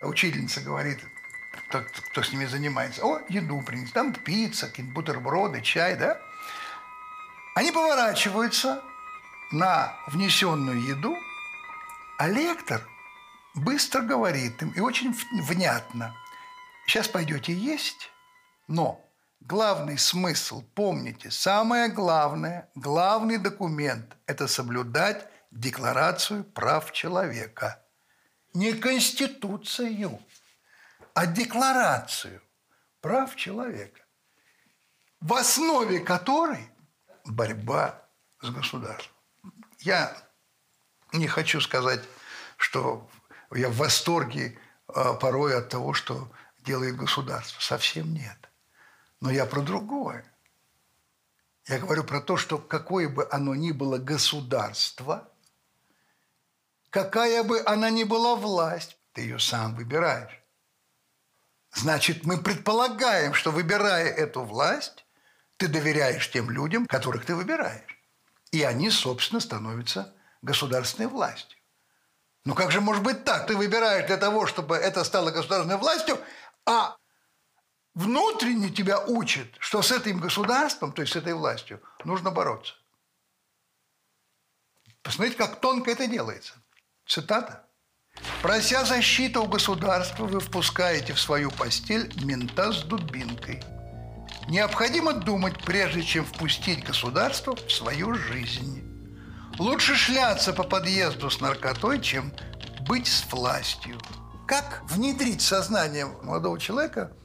Учительница 0.02 0.60
говорит, 0.60 0.98
кто, 1.68 1.82
кто 2.10 2.22
с 2.22 2.32
ними 2.32 2.44
занимается, 2.44 3.04
о, 3.04 3.20
еду 3.28 3.62
принесли. 3.62 3.92
Там 3.92 4.12
пицца, 4.12 4.68
какие-то 4.68 4.92
бутерброды, 4.92 5.62
чай, 5.62 5.96
да? 5.96 6.20
Они 7.54 7.72
поворачиваются 7.72 8.82
на 9.52 9.94
внесенную 10.06 10.82
еду, 10.82 11.16
а 12.18 12.28
лектор 12.28 12.86
быстро 13.54 14.00
говорит 14.00 14.62
им 14.62 14.70
и 14.70 14.80
очень 14.80 15.14
внятно. 15.42 16.14
Сейчас 16.86 17.08
пойдете 17.08 17.52
есть, 17.52 18.10
но 18.66 19.04
главный 19.40 19.98
смысл, 19.98 20.62
помните, 20.74 21.30
самое 21.30 21.88
главное, 21.88 22.70
главный 22.74 23.38
документ– 23.38 24.16
это 24.26 24.48
соблюдать 24.48 25.28
Декларацию 25.50 26.44
прав 26.44 26.92
человека. 26.92 27.84
Не 28.54 28.72
Конституцию, 28.72 30.18
а 31.14 31.26
Декларацию 31.26 32.42
прав 33.02 33.36
человека, 33.36 34.00
в 35.20 35.34
основе 35.34 36.00
которой 36.00 36.70
борьба 37.26 38.02
с 38.40 38.48
государством. 38.48 39.21
Я 39.82 40.16
не 41.12 41.26
хочу 41.26 41.60
сказать, 41.60 42.02
что 42.56 43.08
я 43.52 43.68
в 43.68 43.76
восторге 43.76 44.58
а, 44.86 45.14
порой 45.14 45.56
от 45.58 45.68
того, 45.68 45.92
что 45.92 46.30
делает 46.60 46.96
государство. 46.96 47.60
Совсем 47.60 48.14
нет. 48.14 48.38
Но 49.20 49.30
я 49.30 49.44
про 49.44 49.60
другое. 49.60 50.24
Я 51.66 51.78
говорю 51.78 52.04
про 52.04 52.20
то, 52.20 52.36
что 52.36 52.58
какое 52.58 53.08
бы 53.08 53.26
оно 53.30 53.54
ни 53.54 53.72
было 53.72 53.98
государство, 53.98 55.28
какая 56.90 57.42
бы 57.42 57.62
она 57.66 57.90
ни 57.90 58.04
была 58.04 58.36
власть, 58.36 58.96
ты 59.12 59.22
ее 59.22 59.38
сам 59.38 59.74
выбираешь. 59.74 60.40
Значит, 61.72 62.24
мы 62.24 62.38
предполагаем, 62.38 63.34
что 63.34 63.50
выбирая 63.50 64.06
эту 64.06 64.42
власть, 64.42 65.04
ты 65.56 65.68
доверяешь 65.68 66.30
тем 66.30 66.50
людям, 66.50 66.86
которых 66.86 67.24
ты 67.24 67.34
выбираешь. 67.34 68.01
И 68.52 68.62
они, 68.62 68.90
собственно, 68.90 69.40
становятся 69.40 70.14
государственной 70.42 71.08
властью. 71.08 71.58
Ну 72.44 72.54
как 72.54 72.70
же 72.70 72.80
может 72.80 73.02
быть 73.02 73.24
так? 73.24 73.46
Ты 73.46 73.56
выбираешь 73.56 74.06
для 74.06 74.18
того, 74.18 74.46
чтобы 74.46 74.76
это 74.76 75.04
стало 75.04 75.30
государственной 75.30 75.78
властью, 75.78 76.18
а 76.66 76.96
внутренне 77.94 78.70
тебя 78.70 79.00
учат, 79.00 79.48
что 79.58 79.80
с 79.80 79.90
этим 79.90 80.20
государством, 80.20 80.92
то 80.92 81.02
есть 81.02 81.14
с 81.14 81.16
этой 81.16 81.34
властью, 81.34 81.82
нужно 82.04 82.30
бороться. 82.30 82.74
Посмотрите, 85.02 85.38
как 85.38 85.60
тонко 85.60 85.90
это 85.90 86.06
делается. 86.06 86.54
Цитата. 87.06 87.66
«Прося 88.42 88.84
защиту 88.84 89.42
у 89.42 89.48
государства, 89.48 90.26
вы 90.26 90.40
впускаете 90.40 91.14
в 91.14 91.20
свою 91.20 91.50
постель 91.50 92.12
мента 92.22 92.70
с 92.70 92.82
дубинкой. 92.82 93.62
Необходимо 94.48 95.12
думать, 95.12 95.62
прежде 95.64 96.02
чем 96.02 96.24
впустить 96.24 96.84
государство 96.84 97.54
в 97.54 97.70
свою 97.70 98.14
жизнь. 98.14 98.82
Лучше 99.58 99.94
шляться 99.94 100.52
по 100.52 100.64
подъезду 100.64 101.30
с 101.30 101.40
наркотой, 101.40 102.00
чем 102.00 102.32
быть 102.86 103.06
с 103.06 103.24
властью». 103.32 103.98
Как 104.46 104.82
внедрить 104.84 105.40
сознание 105.40 106.04
молодого 106.04 106.58
человека 106.58 107.16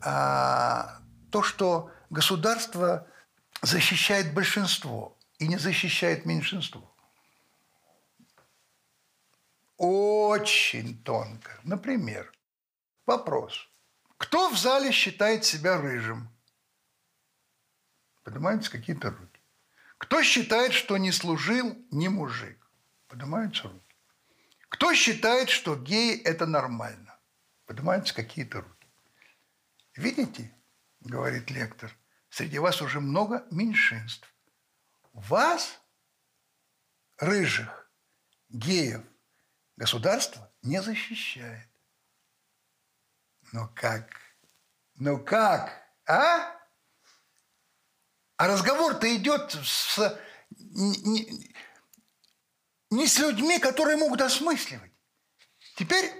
а, 0.00 1.00
то, 1.32 1.42
что 1.42 1.90
государство 2.10 3.06
защищает 3.62 4.32
большинство 4.34 5.16
и 5.38 5.48
не 5.48 5.56
защищает 5.56 6.24
меньшинство? 6.24 6.94
Очень 9.76 11.02
тонко. 11.02 11.50
Например, 11.64 12.32
вопрос. 13.06 13.68
Кто 14.16 14.50
в 14.50 14.58
зале 14.58 14.92
считает 14.92 15.44
себя 15.44 15.78
рыжим? 15.78 16.28
Поднимаются 18.28 18.70
какие-то 18.70 19.08
руки. 19.08 19.40
Кто 19.96 20.22
считает, 20.22 20.74
что 20.74 20.98
не 20.98 21.12
служил, 21.12 21.74
не 21.90 22.10
мужик? 22.10 22.58
Поднимаются 23.06 23.68
руки. 23.68 23.96
Кто 24.68 24.92
считает, 24.92 25.48
что 25.48 25.76
геи– 25.76 26.20
это 26.24 26.44
нормально? 26.44 27.18
Поднимаются 27.64 28.14
какие-то 28.14 28.60
руки. 28.60 28.86
Видите, 29.94 30.54
говорит 31.00 31.48
лектор, 31.48 31.90
среди 32.28 32.58
вас 32.58 32.82
уже 32.82 33.00
много 33.00 33.46
меньшинств. 33.50 34.30
Вас, 35.14 35.80
рыжих, 37.16 37.90
геев, 38.50 39.04
государство 39.78 40.52
не 40.60 40.82
защищает. 40.82 41.70
Но 43.52 43.72
как? 43.74 44.20
Ну 44.96 45.18
как? 45.18 45.72
А? 46.06 46.57
А 48.38 48.46
разговор-то 48.46 49.14
идет 49.16 49.58
с, 49.64 50.16
не, 50.50 51.44
не 52.88 53.06
с 53.06 53.18
людьми, 53.18 53.58
которые 53.58 53.96
могут 53.96 54.20
осмысливать. 54.20 54.92
Теперь 55.74 56.10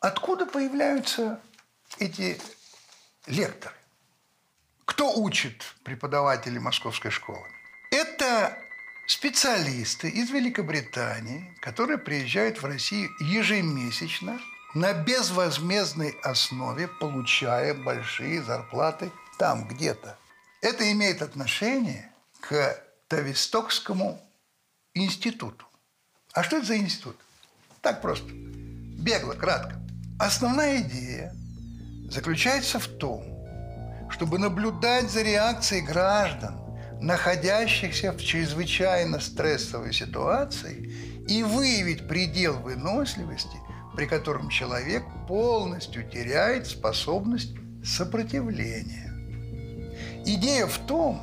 откуда 0.00 0.46
появляются 0.46 1.40
эти 1.98 2.40
лекторы? 3.26 3.74
Кто 4.86 5.12
учит 5.20 5.74
преподавателей 5.84 6.60
московской 6.60 7.10
школы? 7.10 7.46
Это 7.90 8.58
специалисты 9.06 10.08
из 10.08 10.30
Великобритании, 10.30 11.54
которые 11.60 11.98
приезжают 11.98 12.62
в 12.62 12.64
Россию 12.64 13.10
ежемесячно 13.20 14.40
на 14.72 14.94
безвозмездной 14.94 16.18
основе, 16.22 16.88
получая 16.88 17.74
большие 17.74 18.42
зарплаты 18.42 19.12
там 19.38 19.68
где-то. 19.68 20.18
Это 20.60 20.90
имеет 20.90 21.22
отношение 21.22 22.10
к 22.40 22.82
Тавистокскому 23.06 24.20
институту. 24.92 25.64
А 26.32 26.42
что 26.42 26.56
это 26.56 26.66
за 26.66 26.76
институт? 26.76 27.16
Так 27.80 28.02
просто. 28.02 28.28
Бегло, 28.32 29.34
кратко. 29.34 29.80
Основная 30.18 30.80
идея 30.80 31.34
заключается 32.10 32.80
в 32.80 32.88
том, 32.88 33.22
чтобы 34.10 34.38
наблюдать 34.38 35.10
за 35.10 35.22
реакцией 35.22 35.82
граждан, 35.82 36.58
находящихся 37.00 38.12
в 38.12 38.20
чрезвычайно 38.20 39.20
стрессовой 39.20 39.92
ситуации, 39.92 41.24
и 41.28 41.42
выявить 41.44 42.08
предел 42.08 42.58
выносливости, 42.58 43.58
при 43.94 44.06
котором 44.06 44.48
человек 44.48 45.04
полностью 45.28 46.08
теряет 46.08 46.66
способность 46.66 47.54
сопротивления. 47.84 49.07
Идея 50.30 50.66
в 50.66 50.76
том, 50.80 51.22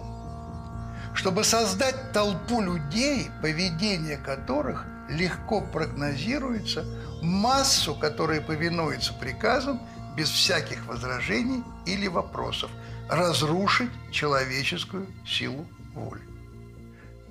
чтобы 1.13 1.43
создать 1.43 2.11
толпу 2.11 2.59
людей, 2.59 3.29
поведение 3.39 4.17
которых 4.17 4.87
легко 5.09 5.61
прогнозируется, 5.61 6.83
массу, 7.21 7.93
которые 7.93 8.41
повинуются 8.41 9.13
приказам 9.13 9.79
без 10.17 10.31
всяких 10.31 10.87
возражений 10.87 11.63
или 11.85 12.07
вопросов, 12.07 12.71
разрушить 13.07 13.91
человеческую 14.11 15.05
силу 15.23 15.67
воли. 15.93 16.23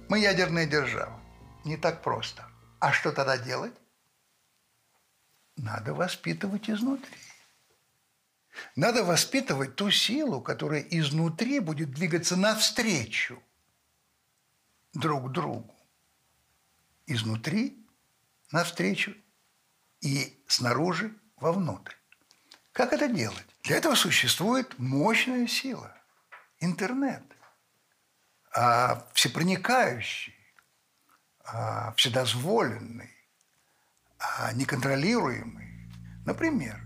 Мы 0.08 0.20
ядерная 0.20 0.66
держава. 0.66 1.18
Не 1.64 1.76
так 1.76 2.02
просто. 2.02 2.44
А 2.78 2.92
что 2.92 3.10
тогда 3.10 3.36
делать? 3.36 3.74
Надо 5.56 5.92
воспитывать 5.92 6.70
изнутри. 6.70 7.18
Надо 8.76 9.04
воспитывать 9.04 9.76
ту 9.76 9.90
силу, 9.90 10.40
которая 10.40 10.80
изнутри 10.80 11.60
будет 11.60 11.92
двигаться 11.92 12.36
навстречу 12.36 13.42
друг 14.92 15.32
другу. 15.32 15.74
Изнутри 17.06 17.84
навстречу 18.50 19.14
и 20.00 20.42
снаружи 20.46 21.14
вовнутрь. 21.36 21.94
Как 22.72 22.92
это 22.92 23.08
делать? 23.08 23.46
Для 23.62 23.76
этого 23.76 23.94
существует 23.94 24.78
мощная 24.78 25.46
сила– 25.46 25.96
интернет, 26.60 27.22
а 28.52 29.06
всепроникающий, 29.12 30.34
а 31.44 31.92
вседозволенный, 31.94 33.14
а 34.18 34.52
неконтролируемый. 34.52 35.90
Например, 36.24 36.80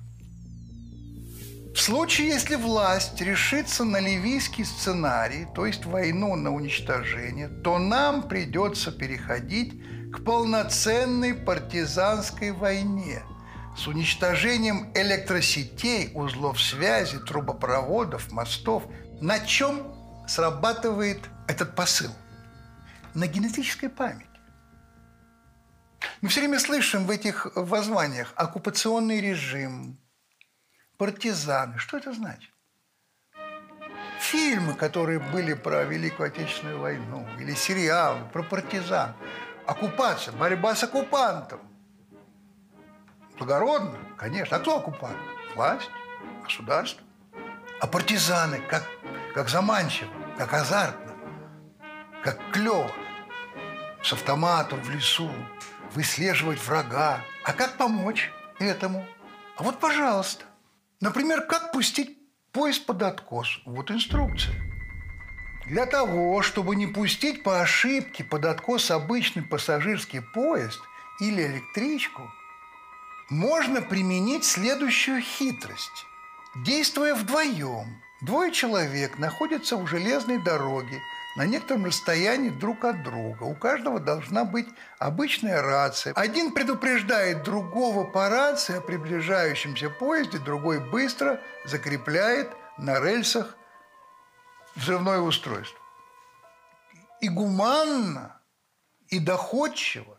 случае, 1.88 2.28
если 2.28 2.56
власть 2.56 3.18
решится 3.22 3.82
на 3.82 3.98
ливийский 3.98 4.64
сценарий, 4.64 5.46
то 5.54 5.64
есть 5.64 5.86
войну 5.86 6.36
на 6.36 6.52
уничтожение, 6.52 7.48
то 7.48 7.78
нам 7.78 8.28
придется 8.28 8.92
переходить 8.92 9.72
к 10.12 10.22
полноценной 10.22 11.32
партизанской 11.32 12.50
войне 12.50 13.22
с 13.74 13.86
уничтожением 13.86 14.92
электросетей, 14.94 16.10
узлов 16.12 16.60
связи, 16.60 17.20
трубопроводов, 17.20 18.30
мостов. 18.32 18.82
На 19.22 19.40
чем 19.40 19.80
срабатывает 20.28 21.20
этот 21.46 21.74
посыл? 21.74 22.10
На 23.14 23.26
генетической 23.26 23.88
памяти. 23.88 24.26
Мы 26.20 26.28
все 26.28 26.40
время 26.40 26.60
слышим 26.60 27.06
в 27.06 27.10
этих 27.10 27.46
воззваниях 27.54 28.34
оккупационный 28.36 29.22
режим, 29.22 29.98
партизаны. 30.98 31.78
Что 31.78 31.96
это 31.96 32.12
значит? 32.12 32.52
Фильмы, 34.20 34.74
которые 34.74 35.20
были 35.20 35.54
про 35.54 35.84
Великую 35.84 36.26
Отечественную 36.26 36.80
войну, 36.80 37.26
или 37.38 37.54
сериалы 37.54 38.28
про 38.32 38.42
партизан. 38.42 39.14
Оккупация, 39.64 40.34
борьба 40.34 40.74
с 40.74 40.82
оккупантом. 40.82 41.60
Благородно, 43.38 43.96
конечно. 44.16 44.56
А 44.56 44.60
кто 44.60 44.78
оккупант? 44.78 45.16
Власть, 45.54 45.88
государство. 46.42 47.02
А 47.80 47.86
партизаны, 47.86 48.60
как, 48.68 48.82
как 49.34 49.48
заманчиво, 49.48 50.10
как 50.36 50.52
азартно, 50.52 51.14
как 52.24 52.38
клево. 52.50 52.90
С 54.02 54.12
автоматом 54.12 54.82
в 54.82 54.90
лесу, 54.90 55.30
выслеживать 55.92 56.60
врага. 56.60 57.20
А 57.44 57.52
как 57.52 57.76
помочь 57.76 58.32
этому? 58.58 59.06
А 59.56 59.62
вот, 59.62 59.78
пожалуйста. 59.78 60.47
Например, 61.00 61.42
как 61.42 61.72
пустить 61.72 62.18
поезд 62.50 62.84
под 62.84 63.02
откос? 63.02 63.60
Вот 63.64 63.90
инструкция. 63.90 64.54
Для 65.66 65.86
того, 65.86 66.42
чтобы 66.42 66.74
не 66.74 66.86
пустить 66.86 67.42
по 67.42 67.60
ошибке 67.60 68.24
под 68.24 68.46
откос 68.46 68.90
обычный 68.90 69.42
пассажирский 69.42 70.22
поезд 70.22 70.80
или 71.20 71.42
электричку, 71.42 72.22
можно 73.30 73.80
применить 73.80 74.44
следующую 74.44 75.20
хитрость. 75.20 76.06
Действуя 76.64 77.14
вдвоем, 77.14 78.02
двое 78.22 78.50
человек 78.50 79.18
находятся 79.18 79.76
у 79.76 79.86
железной 79.86 80.42
дороги 80.42 81.00
на 81.38 81.46
некотором 81.46 81.84
расстоянии 81.84 82.50
друг 82.50 82.84
от 82.84 83.04
друга. 83.04 83.44
У 83.44 83.54
каждого 83.54 84.00
должна 84.00 84.44
быть 84.44 84.66
обычная 84.98 85.62
рация. 85.62 86.12
Один 86.14 86.50
предупреждает 86.50 87.44
другого 87.44 88.02
по 88.02 88.28
рации 88.28 88.78
о 88.78 88.80
приближающемся 88.80 89.88
поезде, 89.88 90.38
другой 90.38 90.80
быстро 90.80 91.40
закрепляет 91.64 92.50
на 92.76 92.98
рельсах 92.98 93.56
взрывное 94.74 95.20
устройство. 95.20 95.78
И 97.20 97.28
гуманно, 97.28 98.40
и 99.06 99.20
доходчиво. 99.20 100.18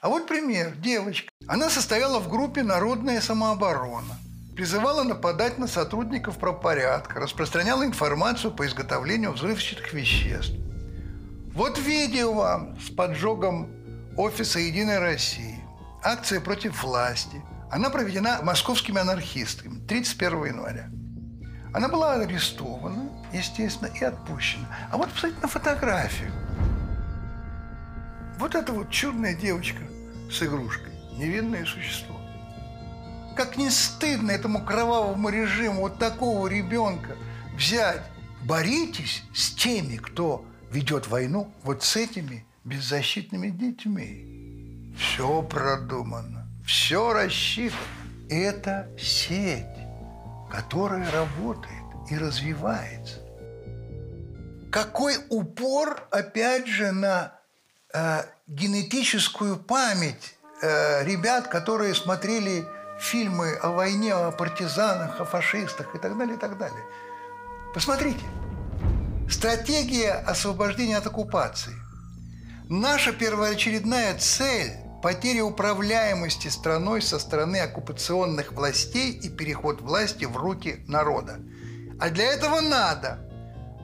А 0.00 0.08
вот 0.08 0.28
пример. 0.28 0.76
Девочка. 0.76 1.28
Она 1.48 1.68
состояла 1.68 2.20
в 2.20 2.28
группе 2.28 2.62
«Народная 2.62 3.20
самооборона» 3.20 4.16
призывала 4.58 5.04
нападать 5.04 5.56
на 5.58 5.68
сотрудников 5.68 6.36
правопорядка, 6.36 7.20
распространяла 7.20 7.84
информацию 7.84 8.50
по 8.50 8.66
изготовлению 8.66 9.30
взрывчатых 9.30 9.92
веществ. 9.92 10.56
Вот 11.54 11.78
видео 11.78 12.32
вам 12.32 12.76
с 12.80 12.90
поджогом 12.90 13.70
офиса 14.16 14.58
«Единой 14.58 14.98
России». 14.98 15.64
Акция 16.02 16.40
против 16.40 16.82
власти. 16.82 17.40
Она 17.70 17.88
проведена 17.88 18.40
московскими 18.42 18.98
анархистами 18.98 19.78
31 19.86 20.46
января. 20.46 20.90
Она 21.72 21.86
была 21.88 22.14
арестована, 22.14 23.10
естественно, 23.32 23.90
и 23.94 24.02
отпущена. 24.02 24.66
А 24.90 24.96
вот 24.96 25.08
посмотрите 25.10 25.40
на 25.40 25.46
фотографию. 25.46 26.32
Вот 28.38 28.56
эта 28.56 28.72
вот 28.72 28.90
чудная 28.90 29.34
девочка 29.34 29.84
с 30.32 30.42
игрушкой, 30.42 30.94
невинное 31.16 31.64
существо. 31.64 32.17
Как 33.38 33.56
не 33.56 33.70
стыдно 33.70 34.32
этому 34.32 34.64
кровавому 34.64 35.28
режиму 35.28 35.82
вот 35.82 36.00
такого 36.00 36.48
ребенка 36.48 37.16
взять. 37.54 38.02
Боритесь 38.42 39.22
с 39.32 39.52
теми, 39.52 39.96
кто 39.96 40.44
ведет 40.72 41.06
войну, 41.06 41.48
вот 41.62 41.84
с 41.84 41.94
этими 41.94 42.44
беззащитными 42.64 43.50
детьми. 43.50 44.92
Все 44.98 45.40
продумано, 45.42 46.48
все 46.66 47.12
рассчитано. 47.12 47.78
Это 48.28 48.90
сеть, 48.98 49.66
которая 50.50 51.08
работает 51.12 51.84
и 52.10 52.18
развивается. 52.18 53.20
Какой 54.72 55.14
упор, 55.28 56.08
опять 56.10 56.66
же, 56.66 56.90
на 56.90 57.38
э, 57.94 58.22
генетическую 58.48 59.58
память 59.58 60.34
э, 60.60 61.04
ребят, 61.04 61.46
которые 61.46 61.94
смотрели 61.94 62.66
фильмы 63.00 63.54
о 63.54 63.70
войне, 63.70 64.14
о 64.14 64.30
партизанах, 64.30 65.20
о 65.20 65.24
фашистах 65.24 65.94
и 65.94 65.98
так 65.98 66.16
далее, 66.16 66.36
и 66.36 66.38
так 66.38 66.58
далее. 66.58 66.84
Посмотрите. 67.74 68.24
Стратегия 69.30 70.12
освобождения 70.12 70.96
от 70.96 71.06
оккупации. 71.06 71.74
Наша 72.68 73.12
первоочередная 73.12 74.16
цель– 74.18 74.72
потеря 75.02 75.44
управляемости 75.44 76.48
страной 76.48 77.02
со 77.02 77.18
стороны 77.18 77.58
оккупационных 77.58 78.52
властей 78.52 79.12
и 79.12 79.28
переход 79.28 79.80
власти 79.80 80.24
в 80.24 80.36
руки 80.36 80.84
народа. 80.88 81.40
А 82.00 82.10
для 82.10 82.24
этого 82.24 82.60
надо 82.60 83.20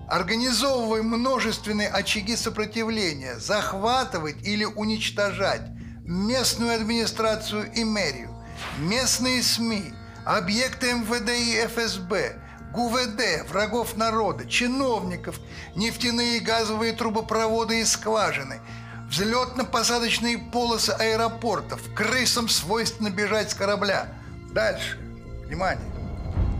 организовывать 0.08 1.02
множественные 1.02 1.88
очаги 1.88 2.36
сопротивления, 2.36 3.38
захватывать 3.38 4.36
или 4.46 4.64
уничтожать 4.64 5.62
местную 6.04 6.74
администрацию 6.74 7.72
и 7.72 7.84
мэрию, 7.84 8.33
местные 8.78 9.42
СМИ, 9.42 9.94
объекты 10.24 10.92
МВД 10.92 11.30
и 11.30 11.66
ФСБ, 11.66 12.36
ГУВД, 12.72 13.48
врагов 13.48 13.96
народа, 13.96 14.46
чиновников, 14.46 15.38
нефтяные 15.76 16.38
и 16.38 16.40
газовые 16.40 16.92
трубопроводы 16.92 17.80
и 17.80 17.84
скважины, 17.84 18.60
взлетно-посадочные 19.08 20.50
полосы 20.50 20.90
аэропортов, 20.90 21.80
крысам 21.94 22.48
свойственно 22.48 23.10
бежать 23.10 23.50
с 23.50 23.54
корабля. 23.54 24.08
Дальше. 24.52 24.98
Внимание. 25.46 25.93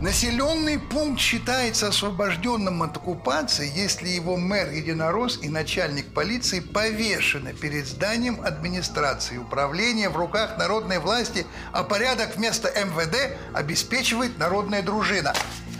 Населенный 0.05 0.77
пункт 0.77 1.19
считается 1.19 1.87
освобожденным 1.87 2.83
от 2.83 2.95
оккупации, 2.95 3.71
если 3.75 4.07
его 4.07 4.37
мэр 4.37 4.69
единорос 4.69 5.39
и 5.41 5.49
начальник 5.49 6.13
полиции 6.13 6.59
повешены 6.59 7.53
перед 7.53 7.87
зданием 7.87 8.39
администрации 8.41 9.37
управления 9.37 10.09
в 10.09 10.15
руках 10.15 10.59
народной 10.59 10.99
власти, 10.99 11.47
а 11.71 11.83
порядок 11.83 12.35
вместо 12.35 12.67
МВД 12.69 13.35
обеспечивает 13.55 14.37
народная 14.37 14.83
дружина. 14.83 15.33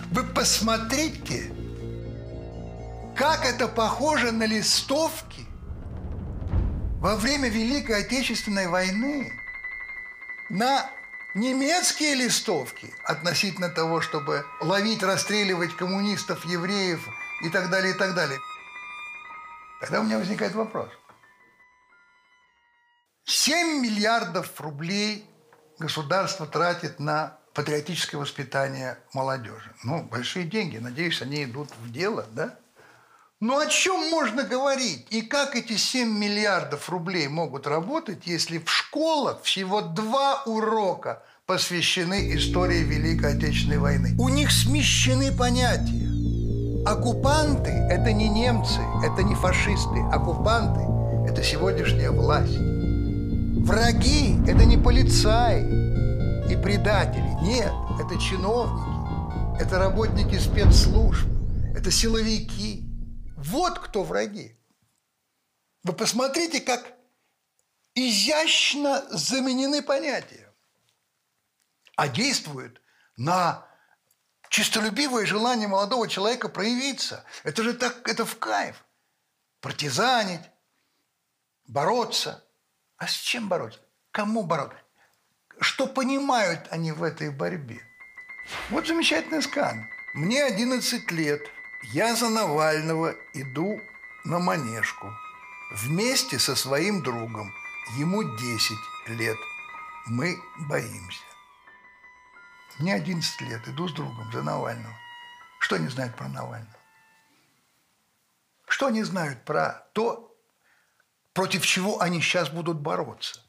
Вы 0.10 0.24
посмотрите, 0.24 1.52
как 3.16 3.46
это 3.46 3.68
похоже 3.68 4.32
на 4.32 4.48
листовки 4.48 5.46
во 7.00 7.16
время 7.16 7.48
Великой 7.48 8.00
Отечественной 8.00 8.70
войны 8.70 9.32
на 10.50 10.90
немецкие 11.36 12.16
листовки 12.16 12.92
относительно 13.04 13.70
того, 13.70 14.02
чтобы 14.02 14.46
ловить, 14.62 15.04
расстреливать 15.04 15.76
коммунистов, 15.76 16.46
евреев 16.46 17.08
и 17.44 17.50
так 17.50 17.70
далее, 17.70 17.94
и 17.94 17.98
так 17.98 18.16
далее. 18.16 18.40
Тогда 19.82 20.00
у 20.00 20.04
меня 20.04 20.18
возникает 20.18 20.56
вопрос. 20.56 20.90
7 23.26 23.82
миллиардов 23.82 24.60
рублей 24.60 25.30
государство 25.78 26.48
тратит 26.48 27.00
на 27.00 27.38
патриотическое 27.54 28.20
воспитание 28.20 28.98
молодежи. 29.14 29.74
Ну, 29.84 30.04
большие 30.04 30.46
деньги. 30.46 30.78
Надеюсь, 30.78 31.22
они 31.22 31.44
идут 31.44 31.70
в 31.78 31.92
дело, 31.92 32.26
да? 32.32 32.58
Ну 33.42 33.60
о 33.60 33.68
чем 33.68 34.10
можно 34.12 34.44
говорить? 34.44 35.08
И 35.10 35.22
как 35.22 35.58
эти 35.58 35.76
7 35.76 36.08
миллиардов 36.08 36.90
рублей 36.90 37.28
могут 37.28 37.68
работать, 37.68 38.26
если 38.26 38.60
в 38.60 38.70
школах 38.70 39.42
всего 39.44 39.82
два 39.82 40.44
урока 40.46 41.22
посвящены 41.46 42.34
истории 42.34 42.80
Великой 42.80 43.36
Отечественной 43.36 43.80
войны? 43.80 44.16
У 44.18 44.30
них 44.30 44.52
смещены 44.52 45.34
понятия. 45.34 46.08
Оккупанты– 46.86 47.72
это 47.90 48.14
не 48.14 48.30
немцы, 48.30 48.80
это 49.04 49.22
не 49.22 49.36
фашисты. 49.36 50.00
Оккупанты– 50.14 50.86
это 51.30 51.44
сегодняшняя 51.44 52.12
власть. 52.12 52.58
Враги– 52.58 54.40
это 54.48 54.64
не 54.64 54.78
полицаи 54.78 55.62
и 56.50 56.56
предатели. 56.56 57.28
Нет, 57.42 57.74
это 58.00 58.18
чиновники, 58.18 59.62
это 59.62 59.78
работники 59.78 60.40
спецслужб, 60.40 61.28
это 61.76 61.92
силовики. 61.92 62.85
Вот 63.46 63.78
кто 63.80 64.04
враги. 64.04 64.58
Вы 65.84 65.94
посмотрите, 65.94 66.62
как 66.62 66.94
изящно 67.94 69.06
заменены 69.12 69.84
понятия, 69.84 70.52
а 71.96 72.08
действуют 72.08 72.82
на 73.18 73.68
чистолюбивое 74.50 75.28
желание 75.28 75.68
молодого 75.68 76.08
человека 76.08 76.50
проявиться. 76.50 77.24
Это 77.44 77.62
же 77.62 77.74
так, 77.76 78.08
это 78.08 78.26
в 78.26 78.40
кайф. 78.40 78.84
Партизанить, 79.62 80.42
бороться. 81.68 82.44
А 82.98 83.08
с 83.08 83.14
чем 83.14 83.48
бороться? 83.48 83.80
Кому 84.10 84.42
бороться? 84.42 84.82
Что 85.60 85.86
понимают 85.86 86.68
они 86.72 86.92
в 86.92 87.04
этой 87.04 87.30
борьбе? 87.30 87.80
Вот 88.72 88.88
замечательный 88.88 89.44
скан. 89.44 89.86
Мне 90.16 90.44
11 90.44 91.12
лет– 91.12 91.42
я 91.94 92.16
за 92.16 92.30
Навального 92.30 93.16
иду 93.34 93.82
на 94.24 94.40
Манежку 94.40 95.12
вместе 95.72 96.40
со 96.40 96.56
своим 96.56 97.04
другом. 97.04 97.54
Ему 97.98 98.24
10 98.24 98.78
лет. 99.08 99.38
Мы 100.08 100.42
боимся. 100.68 101.24
Мне 102.80 102.96
11 102.96 103.42
лет, 103.42 103.68
иду 103.68 103.88
с 103.88 103.94
другом 103.94 104.32
за 104.32 104.42
Навального. 104.42 104.96
Что 105.60 105.76
они 105.76 105.88
знают 105.88 106.16
про 106.16 106.28
Навального? 106.28 106.80
Что 108.68 108.88
они 108.88 109.04
знают 109.04 109.46
про 109.46 109.88
то, 109.94 110.36
против 111.34 111.66
чего 111.66 112.02
они 112.02 112.20
сейчас 112.20 112.50
будут 112.50 112.80
бороться? 112.80 113.42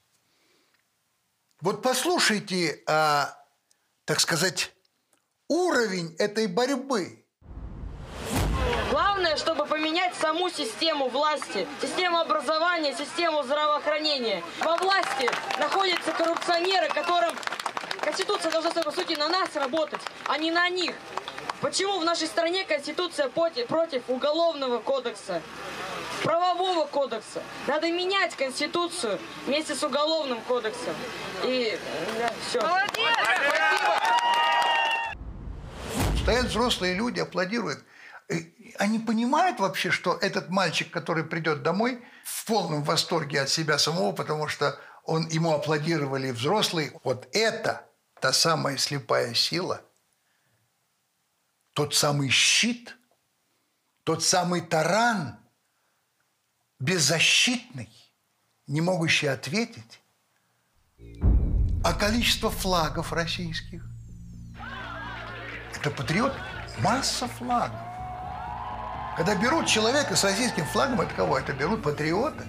Вот 1.61 1.83
послушайте, 1.83 2.83
а, 2.87 3.35
так 4.05 4.21
сказать, 4.21 4.75
уровень 5.49 6.15
этой 6.19 6.47
борьбы– 6.47 7.23
Главное, 8.91 9.37
чтобы 9.37 9.67
поменять 9.67 10.15
саму 10.15 10.49
систему 10.49 11.09
власти, 11.09 11.67
систему 11.83 12.19
образования, 12.19 12.95
систему 12.95 13.43
здравоохранения. 13.43 14.43
Во 14.61 14.77
власти 14.77 15.29
находятся 15.59 16.13
коррупционеры, 16.13 16.89
которым 16.89 17.35
Конституция 18.01 18.53
должна, 18.53 18.71
по 18.71 18.93
сути, 18.93 19.15
на 19.15 19.29
нас 19.29 19.55
работать, 19.57 20.01
а 20.27 20.39
не 20.39 20.51
на 20.51 20.69
них. 20.69 20.95
Почему 21.61 21.99
в 21.99 22.05
нашей 22.05 22.29
стране 22.29 22.65
Конституция 22.65 23.29
против 23.29 24.05
уголовного 24.09 24.79
кодекса? 24.79 25.43
правового 26.23 26.87
кодекса. 26.87 27.43
Надо 27.67 27.91
менять 27.93 28.35
Конституцию 28.35 29.19
вместе 29.47 29.75
с 29.75 29.83
Уголовным 29.83 30.41
кодексом. 30.43 30.95
И 31.45 31.79
да, 32.19 32.33
все. 32.49 32.61
Молодец! 32.61 33.15
Спасибо! 33.23 34.01
Стоят 36.23 36.47
взрослые 36.47 36.95
люди, 36.95 37.21
аплодируют. 37.21 37.85
Они 38.79 38.99
понимают 38.99 39.61
вообще, 39.61 39.91
что 39.91 40.15
этот 40.15 40.51
мальчик, 40.51 40.91
который 40.91 41.25
придет 41.25 41.63
домой, 41.63 42.05
в 42.25 42.45
полном 42.47 42.83
восторге 42.83 43.43
от 43.43 43.49
себя 43.49 43.79
самого, 43.79 44.13
потому 44.13 44.49
что 44.49 44.79
он, 45.05 45.29
ему 45.29 45.53
аплодировали 45.53 46.33
взрослые. 46.33 46.93
Вот 47.05 47.29
это 47.33 47.89
та 48.21 48.33
самая 48.33 48.77
слепая 48.77 49.35
сила, 49.35 49.81
тот 51.73 51.95
самый 51.95 52.31
щит, 52.31 52.97
тот 54.03 54.25
самый 54.25 54.61
таран, 54.61 55.39
беззащитный, 56.81 57.91
не 58.67 58.81
могущий 58.81 59.29
ответить. 59.29 60.01
А 61.85 61.95
количество 61.95 62.51
флагов 62.51 63.13
российских– 63.13 63.85
это 65.77 65.91
патриот, 65.91 66.33
масса 66.81 67.29
флагов. 67.29 67.86
Когда 69.17 69.35
берут 69.35 69.67
человека 69.67 70.15
с 70.15 70.25
российским 70.25 70.67
флагом, 70.67 71.01
это 71.01 71.15
кого? 71.15 71.39
Это 71.39 71.55
берут 71.55 71.83
патриота. 71.83 72.45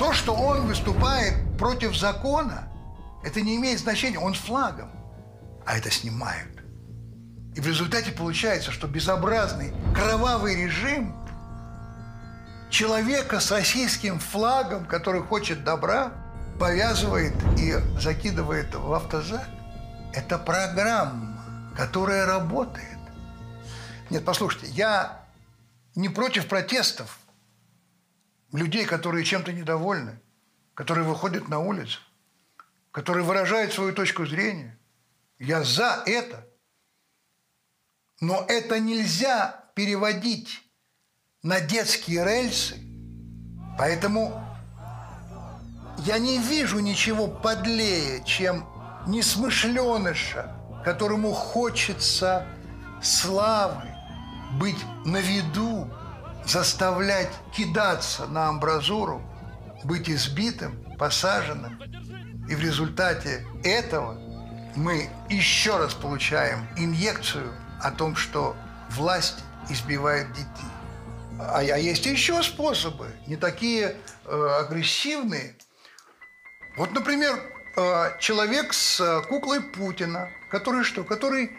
То, 0.00 0.12
что 0.12 0.34
он 0.34 0.66
выступает 0.66 1.34
против 1.58 1.96
закона, 1.96 2.68
это 3.22 3.40
не 3.40 3.56
имеет 3.56 3.78
значения, 3.78 4.18
он 4.18 4.34
флагом. 4.34 4.90
А 5.64 5.78
это 5.78 5.90
снимают. 5.90 6.60
И 7.54 7.60
в 7.60 7.66
результате 7.66 8.10
получается, 8.10 8.72
что 8.72 8.88
безобразный, 8.88 9.72
кровавый 9.94 10.56
режим 10.56 11.14
человека 12.68 13.38
с 13.38 13.52
российским 13.52 14.18
флагом, 14.18 14.86
который 14.86 15.22
хочет 15.22 15.62
добра, 15.62 16.12
повязывает 16.58 17.34
и 17.58 17.74
закидывает 18.00 18.74
в 18.74 18.92
автозак. 18.92 19.46
Это 20.14 20.36
программа, 20.36 21.72
которая 21.76 22.26
работает. 22.26 22.98
Нет, 24.08 24.24
послушайте, 24.24 24.66
я 24.68 25.19
не 26.00 26.08
против 26.08 26.48
протестов 26.48 27.18
людей, 28.52 28.86
которые 28.86 29.24
чем-то 29.24 29.52
недовольны, 29.52 30.20
которые 30.74 31.06
выходят 31.06 31.48
на 31.48 31.58
улицу, 31.60 32.00
которые 32.90 33.24
выражают 33.24 33.72
свою 33.72 33.92
точку 33.92 34.26
зрения. 34.26 34.78
Я 35.38 35.62
за 35.62 36.02
это. 36.06 36.46
Но 38.20 38.44
это 38.48 38.80
нельзя 38.80 39.70
переводить 39.74 40.62
на 41.42 41.60
детские 41.60 42.24
рельсы. 42.24 42.78
Поэтому 43.78 44.46
Я 46.06 46.18
не 46.18 46.38
вижу 46.38 46.78
ничего 46.78 47.28
подлее, 47.28 48.24
чем 48.24 48.66
несмышленыша, 49.06 50.56
которому 50.82 51.32
хочется 51.32 52.46
славы, 53.02 53.86
быть 54.58 54.78
на 55.04 55.18
виду, 55.18 55.90
заставлять 56.44 57.30
кидаться 57.52 58.26
на 58.26 58.48
амбразуру, 58.48 59.22
быть 59.84 60.08
избитым, 60.08 60.84
посаженным. 60.98 61.80
И 62.48 62.54
в 62.54 62.60
результате 62.60 63.46
этого 63.62 64.18
мы 64.76 65.08
еще 65.28 65.76
раз 65.78 65.94
получаем 65.94 66.66
инъекцию 66.76 67.52
о 67.80 67.90
том, 67.90 68.16
что 68.16 68.56
власть 68.90 69.38
избивает 69.68 70.32
детей. 70.32 70.70
А, 71.38 71.60
а 71.60 71.78
есть 71.78 72.06
еще 72.06 72.42
способы, 72.42 73.06
не 73.26 73.36
такие 73.36 73.96
э, 74.26 74.56
агрессивные. 74.60 75.56
Вот, 76.76 76.92
например, 76.92 77.40
э, 77.76 78.18
человек 78.18 78.72
с 78.72 79.00
э, 79.00 79.22
куклой 79.28 79.60
Путина, 79.60 80.28
который 80.50 80.84
что? 80.84 81.04
Который 81.04 81.50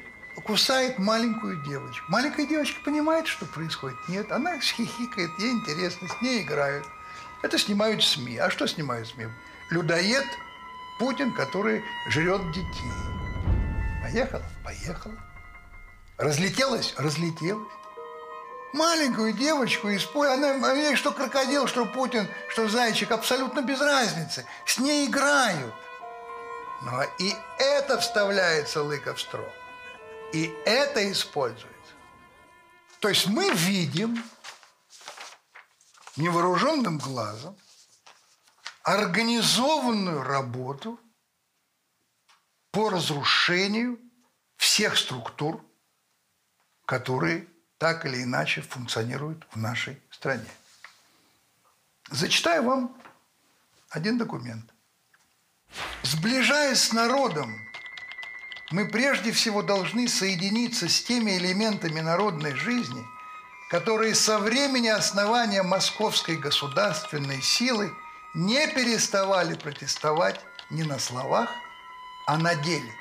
кусает 0.45 0.99
маленькую 0.99 1.63
девочку. 1.63 2.05
Маленькая 2.09 2.45
девочка 2.45 2.79
понимает, 2.83 3.27
что 3.27 3.45
происходит? 3.45 3.97
Нет, 4.07 4.31
она 4.31 4.59
хихикает, 4.59 5.31
ей 5.39 5.51
интересно, 5.51 6.07
с 6.07 6.21
ней 6.21 6.41
играют. 6.41 6.85
Это 7.41 7.57
снимают 7.57 8.03
СМИ. 8.03 8.37
А 8.37 8.49
что 8.49 8.67
снимают 8.67 9.07
СМИ? 9.07 9.27
Людоед 9.69 10.25
Путин, 10.99 11.33
который 11.33 11.83
жрет 12.09 12.51
детей. 12.51 12.91
Поехала? 14.03 14.43
Поехала. 14.63 15.15
Разлетелась? 16.17 16.93
Разлетелась. 16.97 17.67
Маленькую 18.73 19.33
девочку 19.33 19.89
использует, 19.89 20.43
она, 20.43 20.73
ей 20.73 20.95
что 20.95 21.11
крокодил, 21.11 21.67
что 21.67 21.85
Путин, 21.85 22.27
что 22.47 22.69
зайчик, 22.69 23.11
абсолютно 23.11 23.61
без 23.61 23.81
разницы. 23.81 24.45
С 24.65 24.79
ней 24.79 25.07
играют. 25.07 25.73
Но 26.81 27.03
и 27.17 27.35
это 27.59 27.99
вставляется 27.99 28.81
лыка 28.81 29.13
в 29.13 29.19
строк. 29.19 29.51
И 30.33 30.45
это 30.65 31.11
используется. 31.11 31.67
То 32.99 33.09
есть 33.09 33.27
мы 33.27 33.49
видим 33.51 34.23
невооруженным 36.15 36.97
глазом 36.99 37.57
организованную 38.83 40.23
работу 40.23 40.99
по 42.71 42.89
разрушению 42.89 43.99
всех 44.57 44.97
структур, 44.97 45.63
которые 46.85 47.47
так 47.77 48.05
или 48.05 48.23
иначе 48.23 48.61
функционируют 48.61 49.45
в 49.51 49.57
нашей 49.57 50.01
стране. 50.11 50.49
Зачитаю 52.09 52.63
вам 52.63 52.97
один 53.89 54.17
документ. 54.17 54.71
Сближаясь 56.03 56.81
с 56.81 56.93
народом, 56.93 57.70
мы 58.71 58.85
прежде 58.85 59.31
всего 59.31 59.61
должны 59.61 60.07
соединиться 60.07 60.87
с 60.87 61.03
теми 61.03 61.37
элементами 61.37 61.99
народной 61.99 62.55
жизни, 62.55 63.05
которые 63.69 64.15
со 64.15 64.39
времени 64.39 64.87
основания 64.87 65.63
московской 65.63 66.37
государственной 66.37 67.41
силы 67.41 67.93
не 68.33 68.67
переставали 68.67 69.55
протестовать 69.55 70.39
не 70.69 70.83
на 70.83 70.99
словах, 70.99 71.49
а 72.27 72.37
на 72.37 72.55
деле 72.55 72.93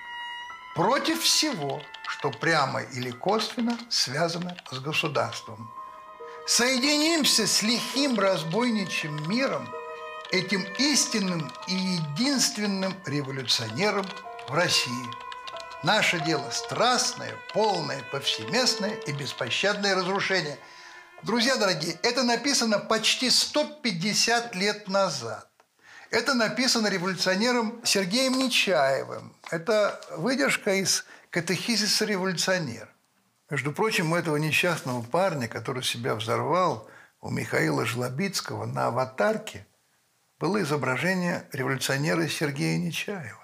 против 0.74 1.22
всего, 1.22 1.82
что 2.08 2.30
прямо 2.30 2.82
или 2.82 3.10
косвенно 3.10 3.78
связано 3.88 4.56
с 4.70 4.78
государством. 4.80 5.70
Соединимся 6.46 7.46
с 7.46 7.62
лихим 7.62 8.18
разбойничьим 8.18 9.28
миром, 9.28 9.68
этим 10.32 10.62
истинным 10.78 11.52
и 11.68 11.74
единственным 11.74 12.94
революционером 13.06 14.06
в 14.48 14.54
России. 14.54 15.29
Наше 15.82 16.20
дело 16.20 16.50
страстное, 16.50 17.34
полное, 17.54 18.02
повсеместное 18.12 18.96
и 19.06 19.12
беспощадное 19.12 19.94
разрушение. 19.94 20.58
Друзья 21.22 21.56
дорогие, 21.56 21.98
это 22.02 22.22
написано 22.22 22.78
почти 22.78 23.30
150 23.30 24.54
лет 24.56 24.88
назад. 24.88 25.48
Это 26.10 26.34
написано 26.34 26.88
революционером 26.88 27.80
Сергеем 27.82 28.34
Нечаевым. 28.38 29.34
Это 29.50 29.98
выдержка 30.18 30.74
из 30.74 31.06
катехизиса 31.30 32.04
революционер. 32.04 32.92
Между 33.48 33.72
прочим, 33.72 34.12
у 34.12 34.16
этого 34.16 34.36
несчастного 34.36 35.02
парня, 35.02 35.48
который 35.48 35.82
себя 35.82 36.14
взорвал, 36.14 36.90
у 37.22 37.30
Михаила 37.30 37.86
Жлобицкого 37.86 38.66
на 38.66 38.88
аватарке 38.88 39.66
было 40.38 40.60
изображение 40.60 41.48
революционера 41.52 42.28
Сергея 42.28 42.76
Нечаева. 42.76 43.39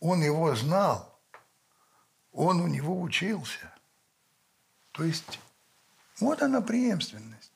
Он 0.00 0.22
его 0.22 0.54
знал, 0.56 1.20
он 2.32 2.60
у 2.60 2.66
него 2.66 3.00
учился. 3.00 3.72
То 4.92 5.04
есть 5.04 5.38
вот 6.18 6.42
она 6.42 6.60
преемственность. 6.60 7.52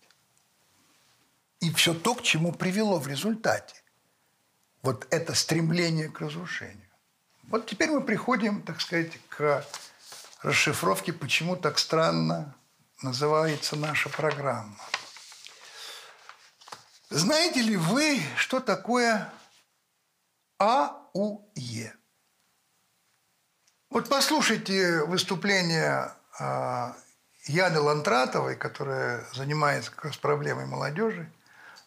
И 1.60 1.72
все 1.72 1.94
то, 1.94 2.14
к 2.14 2.22
чему 2.22 2.52
привело 2.52 2.98
в 2.98 3.08
результате. 3.08 3.82
Вот 4.82 5.06
это 5.10 5.34
стремление 5.34 6.10
к 6.10 6.20
разрушению. 6.20 6.90
Вот 7.44 7.66
теперь 7.66 7.90
мы 7.90 8.02
приходим, 8.02 8.62
так 8.62 8.80
сказать, 8.80 9.18
к 9.28 9.66
расшифровке, 10.42 11.12
почему 11.12 11.56
так 11.56 11.78
странно 11.78 12.54
называется 13.02 13.76
наша 13.76 14.10
программа. 14.10 14.76
Знаете 17.08 17.62
ли 17.62 17.76
вы, 17.76 18.20
что 18.36 18.60
такое 18.60 19.32
АУЕ? 20.58 21.94
Вот 23.94 24.08
послушайте 24.08 25.04
выступление 25.04 26.10
а, 26.40 26.96
Яны 27.46 27.78
Лантратовой, 27.78 28.56
которая 28.56 29.24
занимается 29.32 29.92
как 29.92 30.06
раз 30.06 30.16
проблемой 30.16 30.66
молодежи, 30.66 31.30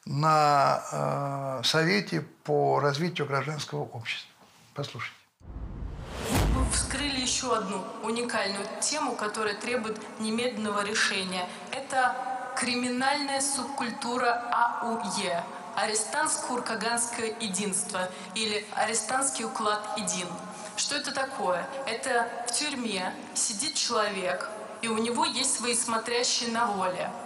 на 0.05 1.59
э, 1.59 1.61
Совете 1.65 2.21
по 2.45 2.79
развитию 2.79 3.27
гражданского 3.27 3.81
общества. 3.81 4.31
Послушайте. 4.73 5.17
Вы 6.53 6.71
вскрыли 6.71 7.19
еще 7.19 7.53
одну 7.53 7.83
уникальную 8.03 8.65
тему, 8.79 9.17
которая 9.17 9.55
требует 9.55 9.99
немедленного 10.21 10.85
решения. 10.85 11.49
Это 11.73 12.15
криминальная 12.55 13.41
субкультура 13.41 14.45
АУЕ– 14.53 15.43
арестантско-уркаганское 15.77 17.35
единство 17.39 18.09
или 18.33 18.65
арестантский 18.75 19.45
уклад 19.45 19.81
един. 19.97 20.27
Что 20.77 20.95
это 20.95 21.11
такое? 21.11 21.67
Это 21.85 22.29
в 22.47 22.51
тюрьме 22.53 23.13
сидит 23.33 23.75
человек, 23.75 24.49
и 24.81 24.87
у 24.87 24.97
него 24.97 25.25
есть 25.25 25.57
свои 25.57 25.75
смотрящие 25.75 26.51
на 26.51 26.67
воле– 26.67 27.11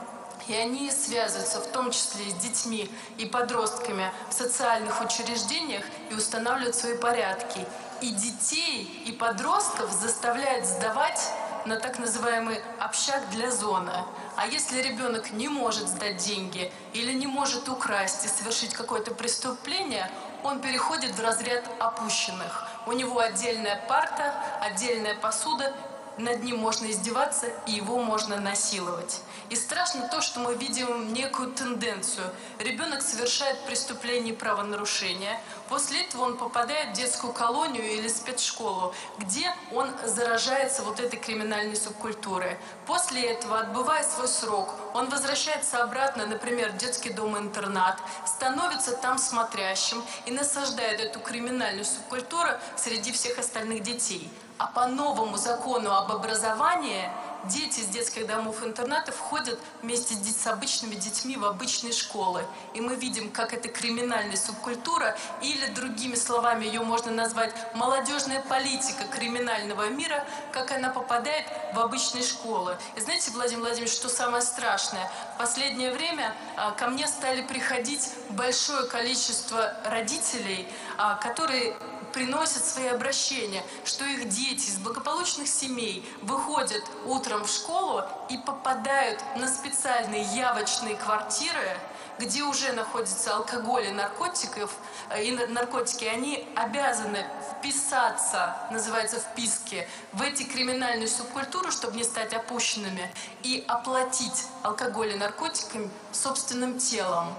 и 0.47 0.53
они 0.53 0.91
связываются 0.91 1.59
в 1.59 1.67
том 1.67 1.91
числе 1.91 2.29
с 2.29 2.33
детьми 2.35 2.89
и 3.17 3.25
подростками 3.25 4.11
в 4.29 4.33
социальных 4.33 5.01
учреждениях 5.01 5.83
и 6.09 6.13
устанавливают 6.13 6.75
свои 6.75 6.97
порядки. 6.97 7.65
И 8.01 8.09
детей, 8.09 9.03
и 9.05 9.11
подростков 9.11 9.91
заставляют 9.91 10.65
сдавать 10.65 11.31
на 11.65 11.79
так 11.79 11.99
называемый 11.99 12.59
общак 12.79 13.29
для 13.29 13.51
зоны. 13.51 13.93
А 14.35 14.47
если 14.47 14.81
ребенок 14.81 15.31
не 15.31 15.47
может 15.47 15.87
сдать 15.87 16.17
деньги 16.17 16.71
или 16.93 17.13
не 17.13 17.27
может 17.27 17.69
украсть 17.69 18.25
и 18.25 18.27
совершить 18.27 18.73
какое-то 18.73 19.13
преступление, 19.13 20.09
он 20.43 20.59
переходит 20.59 21.11
в 21.11 21.21
разряд 21.21 21.63
опущенных. 21.79 22.67
У 22.85 22.93
него 22.93 23.19
отдельная 23.19 23.79
парта, 23.87 24.33
отдельная 24.59 25.15
посуда 25.15 25.73
над 26.17 26.43
ним 26.43 26.57
можно 26.57 26.89
издеваться 26.91 27.47
и 27.67 27.71
его 27.71 28.01
можно 28.03 28.37
насиловать. 28.39 29.21
И 29.49 29.55
страшно 29.55 30.07
то, 30.07 30.21
что 30.21 30.39
мы 30.39 30.55
видим 30.55 31.13
некую 31.13 31.51
тенденцию. 31.51 32.31
Ребенок 32.59 33.01
совершает 33.01 33.59
преступление 33.65 34.33
и 34.33 34.37
правонарушение, 34.37 35.39
после 35.67 36.03
этого 36.03 36.23
он 36.23 36.37
попадает 36.37 36.89
в 36.89 36.93
детскую 36.93 37.33
колонию 37.33 37.83
или 37.83 38.07
спецшколу, 38.07 38.93
где 39.17 39.53
он 39.73 39.89
заражается 40.05 40.83
вот 40.83 40.99
этой 40.99 41.19
криминальной 41.19 41.75
субкультурой. 41.75 42.57
После 42.85 43.21
этого, 43.23 43.59
отбывая 43.59 44.03
свой 44.03 44.27
срок, 44.27 44.69
он 44.93 45.09
возвращается 45.09 45.83
обратно, 45.83 46.25
например, 46.25 46.71
в 46.71 46.77
детский 46.77 47.11
дом-интернат, 47.11 47.99
становится 48.25 48.95
там 48.95 49.17
смотрящим 49.17 50.03
и 50.25 50.31
насаждает 50.31 50.99
эту 50.99 51.19
криминальную 51.19 51.85
субкультуру 51.85 52.49
среди 52.77 53.11
всех 53.11 53.37
остальных 53.37 53.83
детей. 53.83 54.31
А 54.61 54.67
по 54.67 54.85
новому 54.85 55.37
закону 55.37 55.91
об 55.91 56.11
образовании 56.11 57.09
дети 57.45 57.79
из 57.79 57.87
детских 57.87 58.27
домов-интернатов 58.27 59.17
ходят 59.17 59.59
вместе 59.81 60.13
с, 60.13 60.17
дет- 60.17 60.37
с 60.37 60.45
обычными 60.45 60.93
детьми 60.93 61.35
в 61.35 61.45
обычные 61.45 61.91
школы. 61.91 62.45
И 62.75 62.79
мы 62.79 62.93
видим, 62.93 63.31
как 63.31 63.55
это 63.55 63.69
криминальная 63.69 64.37
субкультура, 64.37 65.17
или 65.41 65.65
другими 65.73 66.13
словами 66.13 66.65
ее 66.65 66.81
можно 66.81 67.09
назвать 67.09 67.55
молодежная 67.73 68.39
политика 68.41 69.03
криминального 69.05 69.89
мира, 69.89 70.23
как 70.51 70.69
она 70.69 70.91
попадает 70.91 71.47
в 71.73 71.79
обычные 71.79 72.23
школы. 72.23 72.77
И 72.95 72.99
знаете, 72.99 73.31
Владимир 73.31 73.61
Владимирович, 73.61 73.95
что 73.95 74.09
самое 74.09 74.43
страшное? 74.43 75.09
В 75.33 75.39
последнее 75.39 75.91
время 75.91 76.35
а, 76.55 76.69
ко 76.69 76.85
мне 76.85 77.07
стали 77.07 77.41
приходить 77.41 78.11
большое 78.29 78.87
количество 78.87 79.73
родителей, 79.85 80.71
а, 80.99 81.15
которые 81.15 81.75
приносят 82.11 82.65
свои 82.65 82.87
обращения, 82.87 83.63
что 83.85 84.05
их 84.05 84.29
дети 84.29 84.69
из 84.69 84.77
благополучных 84.77 85.47
семей 85.47 86.07
выходят 86.21 86.83
утром 87.05 87.45
в 87.45 87.49
школу 87.49 88.03
и 88.29 88.37
попадают 88.37 89.23
на 89.37 89.47
специальные 89.47 90.23
явочные 90.23 90.95
квартиры, 90.95 91.77
где 92.19 92.43
уже 92.43 92.71
находится 92.73 93.35
алкоголь 93.35 93.87
и 93.87 93.91
наркотиков, 93.91 94.71
э, 95.09 95.23
и 95.23 95.31
на- 95.31 95.47
наркотики, 95.47 96.05
они 96.05 96.47
обязаны 96.55 97.25
вписаться, 97.51 98.55
называется 98.71 99.19
вписки, 99.19 99.87
в 100.13 100.21
эти 100.21 100.43
криминальные 100.43 101.07
субкультуры, 101.07 101.71
чтобы 101.71 101.97
не 101.97 102.03
стать 102.03 102.33
опущенными, 102.33 103.11
и 103.43 103.63
оплатить 103.67 104.45
алкоголь 104.61 105.13
и 105.13 105.15
наркотиками 105.15 105.89
собственным 106.11 106.77
телом. 106.77 107.33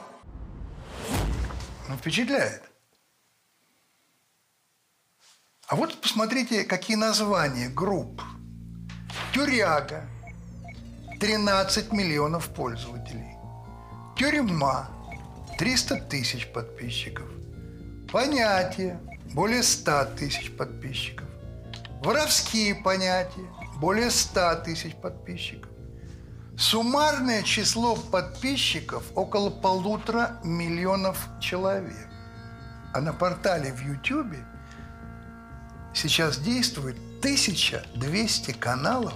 Ну, 1.89 1.97
впечатляет. 1.97 2.72
А 5.73 5.75
вот 5.75 5.99
посмотрите, 6.03 6.65
какие 6.65 6.99
названия 6.99 7.71
групп. 7.71 8.21
Тюряга. 9.33 10.05
13 11.19 11.93
миллионов 11.95 12.51
пользователей. 12.51 13.39
Тюрьма. 14.15 14.91
300 15.57 15.97
тысяч 16.11 16.47
подписчиков. 16.53 17.25
Понятие. 18.13 19.01
Более 19.33 19.63
100 19.63 20.05
тысяч 20.19 20.55
подписчиков. 20.55 21.27
Воровские 22.05 22.75
понятия. 22.75 23.49
Более 23.77 24.11
100 24.11 24.57
тысяч 24.67 24.95
подписчиков. 24.97 25.71
Суммарное 26.59 27.43
число 27.43 27.97
подписчиков 27.97 29.05
около 29.15 29.49
полутора 29.49 30.39
миллионов 30.45 31.27
человек. 31.41 32.11
А 32.93 33.01
на 33.01 33.15
портале 33.15 33.73
в 33.73 33.81
Ютьюбе 33.81 34.52
сейчас 35.95 36.39
действует 36.39 36.97
1200 37.21 38.53
каналов 38.53 39.15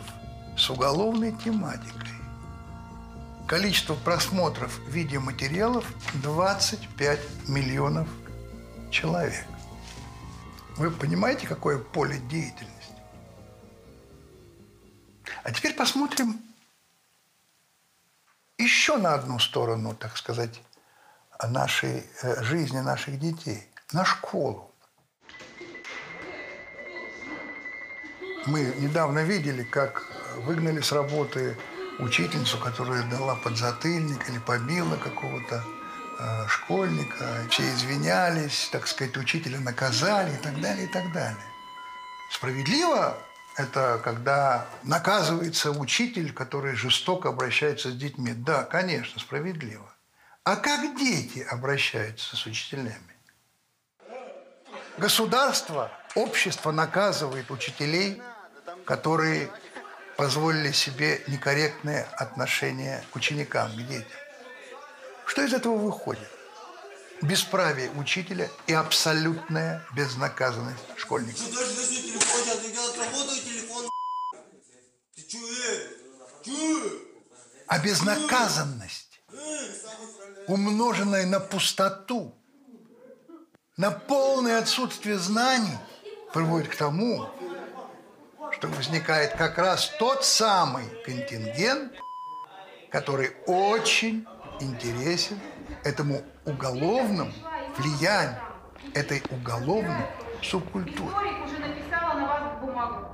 с 0.56 0.70
уголовной 0.70 1.32
тематикой. 1.32 2.08
Количество 3.46 3.94
просмотров 3.94 4.80
видеоматериалов 4.88 5.84
25 6.22 7.20
миллионов 7.48 8.08
человек. 8.90 9.46
Вы 10.76 10.90
понимаете, 10.90 11.46
какое 11.46 11.78
поле 11.78 12.18
деятельности? 12.18 12.72
А 15.42 15.52
теперь 15.52 15.74
посмотрим 15.74 16.40
еще 18.58 18.96
на 18.96 19.14
одну 19.14 19.38
сторону, 19.38 19.94
так 19.94 20.16
сказать, 20.16 20.60
нашей 21.42 22.04
э, 22.22 22.42
жизни 22.42 22.78
наших 22.78 23.18
детей, 23.18 23.68
на 23.92 24.04
школу. 24.04 24.65
Мы 28.46 28.62
недавно 28.78 29.24
видели, 29.24 29.64
как 29.64 30.04
выгнали 30.36 30.80
с 30.80 30.92
работы 30.92 31.56
учительницу, 31.98 32.58
которая 32.58 33.02
дала 33.10 33.34
подзатыльник 33.34 34.28
или 34.28 34.38
побила 34.38 34.96
какого-то 34.96 35.64
э, 36.20 36.46
школьника. 36.46 37.44
Все 37.50 37.64
извинялись, 37.74 38.68
так 38.70 38.86
сказать, 38.86 39.16
учителя 39.16 39.58
наказали 39.58 40.32
и 40.32 40.38
так 40.38 40.60
далее, 40.60 40.84
и 40.84 40.88
так 40.88 41.12
далее. 41.12 41.44
Справедливо 42.30 43.16
это 43.56 44.00
когда 44.04 44.66
наказывается 44.84 45.72
учитель, 45.72 46.32
который 46.32 46.76
жестоко 46.76 47.30
обращается 47.30 47.90
с 47.90 47.96
детьми. 47.96 48.32
Да, 48.32 48.62
конечно, 48.62 49.18
справедливо. 49.18 49.92
А 50.44 50.54
как 50.54 50.96
дети 50.96 51.40
обращаются 51.40 52.36
с 52.36 52.46
учителями? 52.46 53.16
Государство, 54.98 55.90
общество 56.14 56.70
наказывает 56.70 57.50
учителей, 57.50 58.22
которые 58.86 59.50
позволили 60.16 60.72
себе 60.72 61.22
некорректное 61.26 62.08
отношение 62.16 63.04
к 63.12 63.16
ученикам, 63.16 63.70
к 63.72 63.76
детям. 63.76 64.18
Что 65.26 65.42
из 65.42 65.52
этого 65.52 65.76
выходит? 65.76 66.28
Бесправие 67.20 67.90
учителя 67.92 68.48
и 68.66 68.72
абсолютная 68.72 69.84
безнаказанность 69.94 70.84
школьников. 70.96 71.42
А 77.66 77.78
безнаказанность, 77.80 79.20
умноженная 80.46 81.26
на 81.26 81.40
пустоту, 81.40 82.34
на 83.76 83.90
полное 83.90 84.58
отсутствие 84.58 85.18
знаний, 85.18 85.76
приводит 86.32 86.68
к 86.68 86.76
тому, 86.76 87.28
что 88.56 88.68
возникает 88.68 89.34
как 89.34 89.58
раз 89.58 89.90
тот 89.98 90.24
самый 90.24 90.84
контингент, 91.04 91.92
который 92.90 93.36
очень 93.46 94.26
интересен 94.60 95.38
этому 95.84 96.22
уголовному 96.46 97.32
влиянию, 97.76 98.40
этой 98.94 99.22
уголовной 99.30 100.06
субкультуре. 100.42 101.14
вас 102.26 102.60
бумагу. 102.60 103.12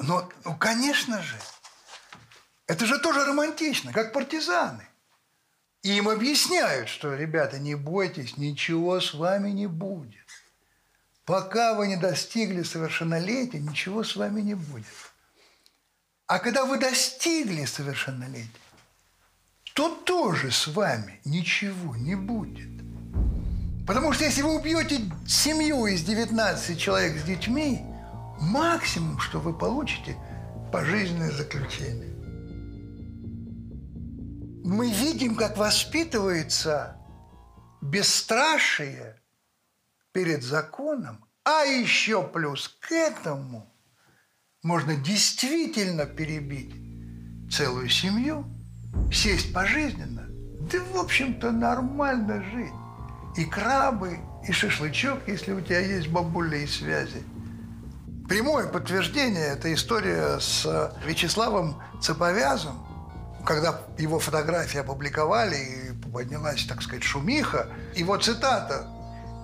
Но, 0.00 0.28
ну, 0.44 0.56
конечно 0.56 1.22
же, 1.22 1.36
это 2.66 2.84
же 2.86 2.98
тоже 2.98 3.24
романтично, 3.24 3.92
как 3.92 4.12
партизаны. 4.12 4.86
И 5.82 5.96
им 5.96 6.08
объясняют, 6.08 6.88
что, 6.88 7.14
ребята, 7.14 7.58
не 7.58 7.76
бойтесь, 7.76 8.36
ничего 8.36 9.00
с 9.00 9.14
вами 9.14 9.50
не 9.50 9.68
будет. 9.68 10.27
Пока 11.28 11.74
вы 11.74 11.88
не 11.88 11.96
достигли 11.96 12.62
совершеннолетия, 12.62 13.60
ничего 13.60 14.02
с 14.02 14.16
вами 14.16 14.40
не 14.40 14.54
будет. 14.54 14.86
А 16.26 16.38
когда 16.38 16.64
вы 16.64 16.78
достигли 16.78 17.66
совершеннолетия, 17.66 18.48
то 19.74 19.90
тоже 19.90 20.50
с 20.50 20.68
вами 20.68 21.20
ничего 21.26 21.94
не 21.96 22.14
будет. 22.14 22.70
Потому 23.86 24.14
что 24.14 24.24
если 24.24 24.40
вы 24.40 24.56
убьете 24.56 25.02
семью 25.26 25.84
из 25.84 26.02
19 26.02 26.80
человек 26.80 27.20
с 27.20 27.24
детьми, 27.24 27.82
максимум, 28.40 29.18
что 29.20 29.38
вы 29.38 29.52
получите, 29.52 30.16
пожизненное 30.72 31.30
заключение. 31.30 32.08
Мы 34.64 34.90
видим, 34.90 35.34
как 35.34 35.58
воспитывается 35.58 36.96
бесстрашие 37.82 39.17
перед 40.12 40.42
законом, 40.42 41.24
а 41.44 41.64
еще 41.64 42.22
плюс 42.22 42.68
к 42.80 42.92
этому 42.92 43.72
можно 44.62 44.96
действительно 44.96 46.06
перебить 46.06 46.74
целую 47.50 47.88
семью, 47.88 48.44
сесть 49.12 49.52
пожизненно, 49.54 50.26
да, 50.70 50.78
в 50.92 50.96
общем-то, 50.98 51.50
нормально 51.50 52.42
жить. 52.42 52.72
И 53.36 53.44
крабы, 53.44 54.18
и 54.46 54.52
шашлычок, 54.52 55.20
если 55.26 55.52
у 55.52 55.60
тебя 55.60 55.80
есть 55.80 56.08
бабуля 56.08 56.58
и 56.58 56.66
связи. 56.66 57.22
Прямое 58.28 58.66
подтверждение– 58.66 59.46
это 59.52 59.72
история 59.72 60.38
с 60.40 60.92
Вячеславом 61.06 61.80
Цеповязом, 62.02 62.84
когда 63.46 63.80
его 63.96 64.18
фотографии 64.18 64.78
опубликовали, 64.78 65.56
и 65.56 66.10
поднялась, 66.10 66.66
так 66.66 66.82
сказать, 66.82 67.04
шумиха. 67.04 67.68
Его 67.94 68.16
цитата 68.18 68.86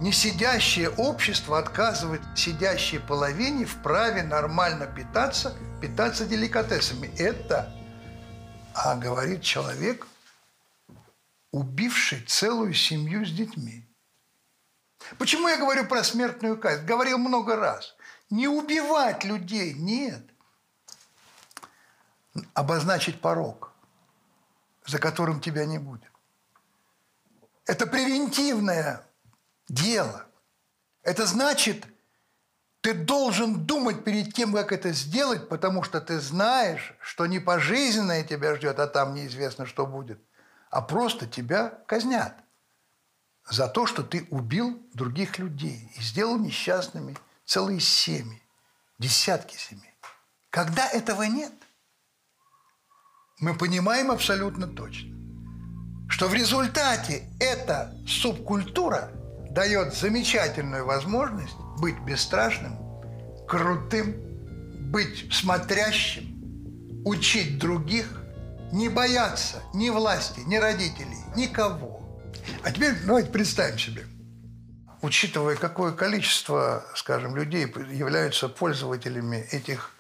«Несидящее 0.05 0.91
общество 0.91 1.59
отказывает 1.59 2.21
сидящей 2.37 3.01
половине 3.01 3.65
в 3.65 3.83
праве 3.83 4.23
нормально 4.23 4.87
питаться, 4.87 5.57
питаться 5.81 6.27
деликатесами». 6.27 7.07
Это, 7.19 7.75
а 8.75 8.97
говорит 8.97 9.41
человек, 9.41 10.07
убивший 11.53 12.21
целую 12.21 12.75
семью 12.75 13.25
с 13.25 13.31
детьми. 13.31 13.89
Почему 15.17 15.49
я 15.49 15.57
говорю 15.57 15.87
про 15.87 16.05
смертную 16.05 16.61
казнь? 16.61 16.85
Говорил 16.85 17.17
много 17.17 17.57
раз. 17.57 17.97
Не 18.29 18.47
убивать 18.47 19.25
людей, 19.25 19.73
нет. 19.73 20.23
Обозначить 22.53 23.23
порог, 23.23 23.73
за 24.85 24.99
которым 24.99 25.41
тебя 25.41 25.65
не 25.65 25.79
будет. 25.79 26.13
Это 27.65 27.87
превентивное 27.87 29.07
дело. 29.69 30.27
Это 31.03 31.27
значит 31.27 31.87
Ты 32.85 32.93
должен 32.93 33.65
думать 33.65 34.05
перед 34.05 34.35
тем, 34.35 34.53
как 34.53 34.71
это 34.71 34.93
сделать, 34.93 35.49
потому 35.49 35.83
что 35.83 36.03
ты 36.03 36.21
знаешь, 36.21 36.95
что 37.01 37.25
не 37.25 37.41
пожизненное 37.41 38.25
тебя 38.25 38.55
ждет, 38.57 38.79
а 38.79 38.87
там 38.87 39.15
неизвестно, 39.15 39.65
что 39.65 39.87
будет, 39.87 40.21
а 40.69 40.83
просто 40.83 41.27
тебя 41.27 41.71
казнят 41.87 42.35
за 43.49 43.69
то, 43.69 43.87
что 43.87 44.03
ты 44.03 44.27
убил 44.31 44.87
других 44.93 45.39
людей 45.39 45.91
и 45.97 46.03
сделал 46.03 46.39
несчастными 46.39 47.17
целые 47.47 47.81
семьи, 47.81 48.43
десятки 48.99 49.57
семей. 49.57 49.95
Когда 50.51 50.87
этого 50.87 51.23
нет, 51.23 51.55
мы 53.39 53.57
понимаем 53.57 54.11
абсолютно 54.11 54.67
точно, 54.67 55.17
что 56.11 56.29
в 56.29 56.35
результате 56.35 57.31
эта 57.41 57.97
субкультура 58.07 59.11
дает 59.55 59.95
замечательную 59.95 60.85
возможность 60.85 61.57
быть 61.79 61.99
бесстрашным, 62.01 62.77
крутым, 63.47 64.17
быть 64.91 65.33
смотрящим, 65.33 67.03
учить 67.05 67.59
других, 67.59 68.07
не 68.73 68.89
бояться 68.89 69.63
ни 69.73 69.91
власти, 69.91 70.41
ни 70.47 70.57
родителей, 70.57 71.19
никого. 71.37 72.03
А 72.65 72.73
теперь 72.73 72.95
давайте 73.07 73.31
представим 73.31 73.79
себе, 73.79 74.05
учитывая, 75.03 75.55
какое 75.55 75.93
количество, 75.93 76.85
скажем, 76.97 77.37
людей 77.37 77.73
являются 77.93 78.49
пользователями 78.49 79.47
этих 79.53 79.93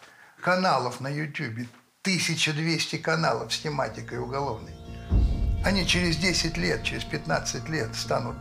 каналов 0.42 1.00
на 1.00 1.08
YouTube, 1.08 1.68
1200 2.02 2.96
каналов 2.96 3.54
с 3.54 3.60
тематикой 3.60 4.18
уголовной, 4.18 4.74
они 5.64 5.86
через 5.86 6.16
10 6.16 6.56
лет, 6.56 6.82
через 6.82 7.04
15 7.04 7.68
лет 7.68 7.94
станут 7.94 8.36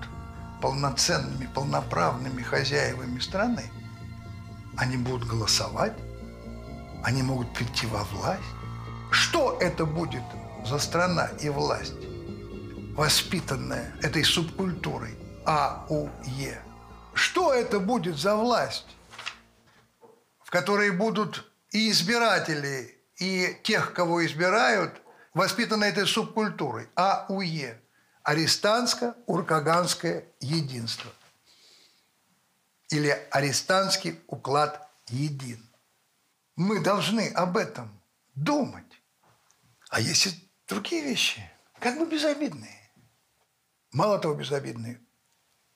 полноценными, 0.64 1.50
полноправными 1.54 2.42
хозяевами 2.42 3.20
страны, 3.20 3.70
они 4.78 4.96
будут 4.96 5.28
голосовать, 5.28 5.92
они 7.04 7.22
могут 7.22 7.54
прийти 7.54 7.86
во 7.86 8.06
власть. 8.06 8.42
Что 9.12 9.58
это 9.60 9.86
будет 9.86 10.24
за 10.66 10.80
страна 10.80 11.28
и 11.42 11.50
власть, 11.50 12.00
воспитанная 12.96 13.94
этой 14.02 14.24
субкультурой 14.24 15.18
АУЕ? 15.46 16.62
Что 17.14 17.52
это 17.52 17.82
будет 17.82 18.18
за 18.18 18.38
власть, 18.38 18.96
в 20.46 20.50
которой 20.50 20.92
будут 20.92 21.44
и 21.72 21.92
избиратели, 21.92 23.04
и 23.18 23.58
тех, 23.64 23.92
кого 23.92 24.26
избирают, 24.26 25.02
воспитаны 25.34 25.84
этой 25.84 26.08
субкультурой 26.08 26.88
АУЕ? 26.96 27.83
Арестанско-Уркаганское 28.24 30.26
единство. 30.40 31.12
Или 32.90 33.10
арестантский 33.32 34.20
уклад 34.28 34.88
един. 35.08 35.68
Мы 36.56 36.84
должны 36.84 37.30
об 37.30 37.58
этом 37.58 37.90
думать. 38.36 39.02
А 39.90 40.00
есть 40.00 40.28
и 40.28 40.50
другие 40.68 41.04
вещи, 41.04 41.50
как 41.80 41.98
бы 41.98 42.06
безобидные. 42.06 42.92
Мало 43.92 44.20
того, 44.20 44.36
безобидные. 44.36 45.02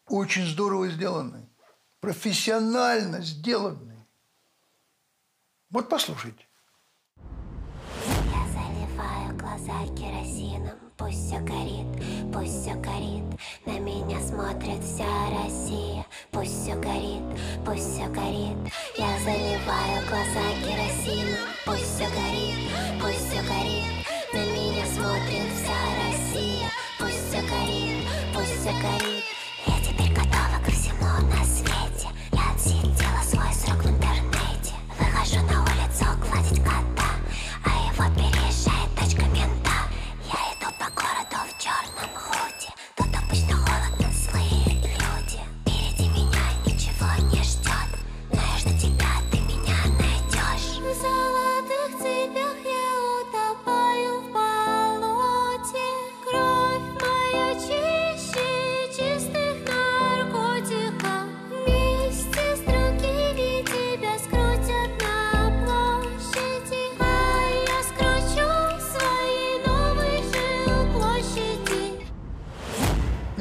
Очень 0.07 0.45
здорово 0.45 0.89
сделанные. 0.89 1.49
Профессионально 1.99 3.21
сделанные. 3.21 4.07
Вот 5.69 5.89
послушайте. 5.89 6.47
Я 8.05 8.47
заливаю 8.47 9.37
глаза 9.37 9.85
керосином 9.95 10.66
Пусть 10.97 11.27
все 11.27 11.39
горит, 11.39 11.85
пусть 12.33 12.61
все 12.61 12.73
горит. 12.73 13.23
На 13.67 13.77
меня 13.77 14.19
смотрит 14.19 14.83
вся 14.83 15.05
Россия. 15.29 16.03
Пусть 16.31 16.63
все 16.63 16.73
горит, 16.75 17.21
пусть 17.63 17.93
все 17.93 18.07
горит. 18.07 18.57
Я 18.97 19.19
заливаю 19.19 20.07
глаза 20.09 20.47
керосином. 20.65 21.37
Пусть 21.65 21.85
все 21.85 22.05
горит, 22.09 22.71
пусть 22.99 23.29
все 23.29 23.41
горит 23.43 23.56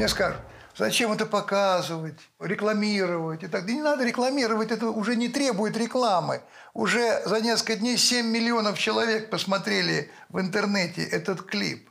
Мне 0.07 0.13
скажут, 0.13 0.41
зачем 0.79 1.11
это 1.11 1.27
показывать, 1.27 2.21
рекламировать 2.39 3.43
и 3.43 3.49
так 3.49 3.63
далее. 3.63 3.79
Не 3.79 3.83
надо 3.83 4.05
рекламировать, 4.05 4.71
это 4.71 4.91
уже 4.91 5.17
не 5.17 5.29
требует 5.29 5.77
рекламы. 5.77 6.43
Уже 6.75 7.23
за 7.25 7.41
несколько 7.41 7.75
дней 7.75 7.97
7 7.97 8.25
миллионов 8.25 8.79
человек 8.79 9.31
посмотрели 9.31 10.09
в 10.29 10.39
интернете 10.39 11.03
этот 11.03 11.43
клип. 11.43 11.91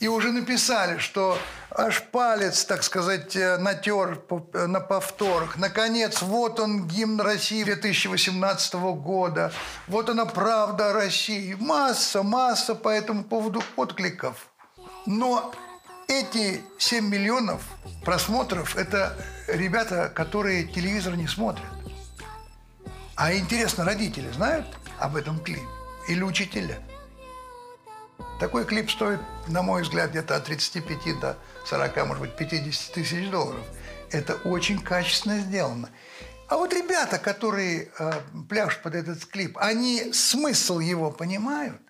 И 0.00 0.06
уже 0.06 0.32
написали, 0.32 0.98
что 0.98 1.38
аж 1.70 2.02
палец, 2.10 2.66
так 2.66 2.82
сказать, 2.82 3.34
э, 3.36 3.56
натер 3.56 4.20
э, 4.52 4.66
на 4.66 4.80
повторах. 4.80 5.56
Наконец, 5.56 6.20
вот 6.20 6.60
он, 6.60 6.86
гимн 6.86 7.22
России 7.22 7.64
2018 7.64 8.74
года. 8.74 9.50
Вот 9.86 10.10
она 10.10 10.26
правда 10.26 10.92
России. 10.92 11.56
Масса, 11.58 12.22
масса 12.22 12.74
по 12.74 12.90
этому 12.90 13.24
поводу 13.24 13.62
откликов. 13.76 14.50
Но 15.06 15.54
эти 16.08 16.62
7 16.78 17.06
миллионов 17.06 17.62
просмотров– 18.04 18.76
это 18.76 19.16
ребята, 19.48 20.10
которые 20.14 20.64
телевизор 20.64 21.16
не 21.16 21.26
смотрят. 21.26 21.66
А 23.16 23.34
интересно, 23.34 23.84
родители 23.84 24.30
знают 24.30 24.66
об 24.98 25.16
этом 25.16 25.38
клипе? 25.38 25.62
Или 26.08 26.22
учителя? 26.22 26.78
Такой 28.40 28.64
клип 28.64 28.90
стоит, 28.90 29.20
на 29.46 29.62
мой 29.62 29.82
взгляд, 29.82 30.10
где-то 30.10 30.36
от 30.36 30.44
35 30.44 31.20
до 31.20 31.36
40, 31.66 32.06
может 32.06 32.20
быть, 32.20 32.36
50 32.36 32.94
тысяч 32.94 33.30
долларов. 33.30 33.64
Это 34.10 34.34
очень 34.44 34.78
качественно 34.80 35.38
сделано. 35.38 35.88
А 36.48 36.56
вот 36.56 36.72
ребята, 36.72 37.18
которые 37.18 37.90
э, 37.98 38.12
пляшут 38.48 38.82
под 38.82 38.94
этот 38.96 39.24
клип, 39.24 39.56
они 39.58 40.12
смысл 40.12 40.78
его 40.78 41.10
понимают? 41.10 41.80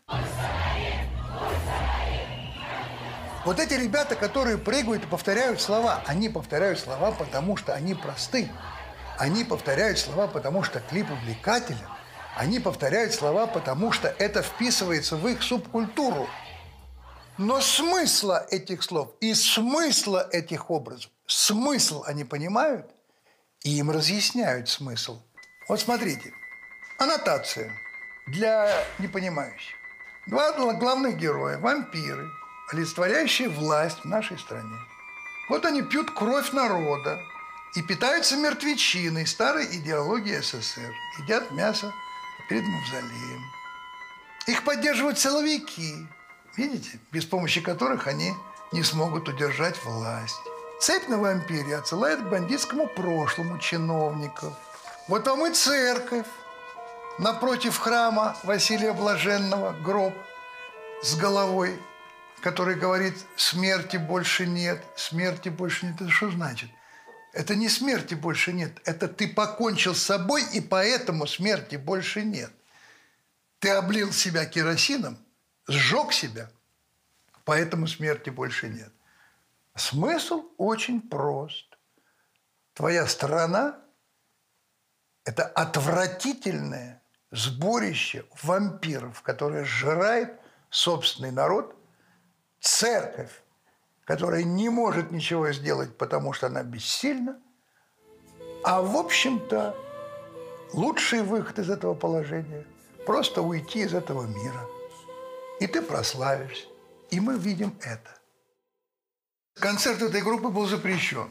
Вот 3.44 3.60
эти 3.60 3.74
ребята, 3.74 4.16
которые 4.16 4.56
прыгают 4.56 5.04
и 5.04 5.06
повторяют 5.06 5.60
слова, 5.60 6.02
они 6.06 6.30
повторяют 6.30 6.78
слова, 6.78 7.12
потому 7.12 7.58
что 7.58 7.74
они 7.74 7.94
просты. 7.94 8.50
Они 9.18 9.44
повторяют 9.44 9.98
слова, 9.98 10.26
потому 10.26 10.62
что 10.62 10.80
клип 10.80 11.10
увлекателен. 11.10 11.86
Они 12.36 12.58
повторяют 12.58 13.12
слова, 13.12 13.46
потому 13.46 13.92
что 13.92 14.08
это 14.08 14.42
вписывается 14.42 15.16
в 15.16 15.28
их 15.28 15.42
субкультуру. 15.42 16.26
Но 17.36 17.60
смысла 17.60 18.46
этих 18.50 18.82
слов 18.82 19.12
и 19.20 19.34
смысла 19.34 20.26
этих 20.32 20.70
образов, 20.70 21.10
смысл 21.26 22.02
они 22.06 22.24
понимают, 22.24 22.90
и 23.62 23.76
им 23.78 23.90
разъясняют 23.90 24.68
смысл. 24.68 25.20
Вот 25.68 25.80
смотрите, 25.80 26.32
аннотация 26.98 27.72
для 28.28 28.72
непонимающих. 28.98 29.74
Два 30.26 30.52
главных 30.52 31.18
героя– 31.18 31.58
вампиры, 31.60 32.30
олицетворяющие 32.70 33.48
власть 33.48 34.00
в 34.00 34.04
нашей 34.06 34.38
стране. 34.38 34.78
Вот 35.48 35.64
они 35.66 35.82
пьют 35.82 36.10
кровь 36.10 36.52
народа 36.52 37.20
и 37.74 37.82
питаются 37.82 38.36
мертвечиной 38.36 39.26
старой 39.26 39.66
идеологии 39.76 40.40
СССР. 40.40 40.94
Едят 41.20 41.50
мясо 41.50 41.92
перед 42.48 42.64
мавзолеем. 42.64 43.42
Их 44.46 44.64
поддерживают 44.64 45.18
силовики, 45.18 46.06
видите, 46.56 46.98
без 47.12 47.24
помощи 47.24 47.60
которых 47.60 48.06
они 48.06 48.32
не 48.72 48.82
смогут 48.82 49.28
удержать 49.28 49.82
власть. 49.84 50.40
Цепь 50.80 51.08
на 51.08 51.18
вампире 51.18 51.76
отсылает 51.76 52.20
к 52.20 52.28
бандитскому 52.28 52.86
прошлому 52.88 53.58
чиновников. 53.58 54.52
Вот 55.08 55.26
вам 55.26 55.46
и 55.46 55.54
церковь. 55.54 56.26
Напротив 57.18 57.78
храма 57.78 58.36
Василия 58.42 58.92
Блаженного 58.92 59.72
гроб 59.72 60.14
с 61.02 61.14
головой, 61.16 61.78
который 62.44 62.74
говорит, 62.74 63.14
смерти 63.36 63.96
больше 63.96 64.46
нет, 64.46 64.84
смерти 64.96 65.48
больше 65.48 65.86
нет. 65.86 65.94
Это 66.02 66.10
что 66.10 66.30
значит? 66.30 66.68
Это 67.32 67.54
не 67.56 67.70
смерти 67.70 68.12
больше 68.12 68.52
нет. 68.52 68.82
Это 68.84 69.08
ты 69.08 69.28
покончил 69.28 69.94
с 69.94 70.02
собой, 70.02 70.44
и 70.52 70.60
поэтому 70.60 71.26
смерти 71.26 71.76
больше 71.76 72.22
нет. 72.22 72.52
Ты 73.60 73.70
облил 73.70 74.12
себя 74.12 74.44
керосином, 74.44 75.16
сжег 75.68 76.12
себя, 76.12 76.50
поэтому 77.46 77.86
смерти 77.86 78.28
больше 78.28 78.68
нет. 78.68 78.92
Смысл 79.74 80.44
очень 80.58 81.00
прост. 81.00 81.78
Твоя 82.74 83.06
страна– 83.06 83.80
это 85.24 85.46
отвратительное 85.46 87.02
сборище 87.30 88.26
вампиров, 88.42 89.22
которое 89.22 89.64
сжирает 89.64 90.38
собственный 90.68 91.30
народ, 91.30 91.74
церковь, 92.64 93.42
которая 94.04 94.42
не 94.42 94.68
может 94.68 95.10
ничего 95.10 95.52
сделать, 95.52 95.96
потому 95.96 96.32
что 96.32 96.46
она 96.48 96.62
бессильна. 96.62 97.40
А 98.64 98.82
в 98.82 98.96
общем-то, 98.96 99.76
лучший 100.72 101.22
выход 101.22 101.58
из 101.58 101.70
этого 101.70 101.94
положения– 101.94 102.66
просто 103.04 103.42
уйти 103.42 103.80
из 103.80 103.94
этого 103.94 104.26
мира. 104.26 104.66
И 105.60 105.66
ты 105.66 105.82
прославишься. 105.82 106.66
И 107.10 107.20
мы 107.20 107.38
видим 107.38 107.78
это. 107.82 108.10
Концерт 109.54 110.02
этой 110.02 110.20
группы 110.20 110.48
был 110.48 110.66
запрещен. 110.66 111.30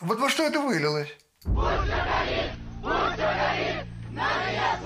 Вот 0.00 0.18
во 0.18 0.30
что 0.30 0.44
это 0.44 0.60
вылилось? 0.60 1.10
Пусть 1.42 1.56
горит, 1.56 2.52
пусть 2.82 3.16
горит, 3.16 3.86
на 4.10 4.50
меня 4.50 4.79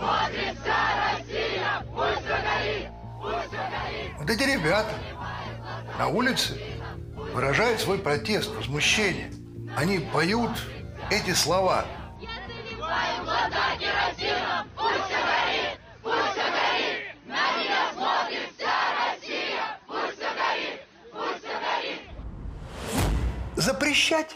Вот 4.25 4.31
эти 4.31 4.45
ребята 4.45 4.99
на 5.99 6.09
улице 6.09 6.59
выражают 7.35 7.79
свой 7.79 7.99
протест, 7.99 8.49
возмущение. 8.55 9.31
Они 9.77 9.99
поют 9.99 10.51
эти 11.11 11.35
слова. 11.35 11.85
Запрещать 23.57 24.35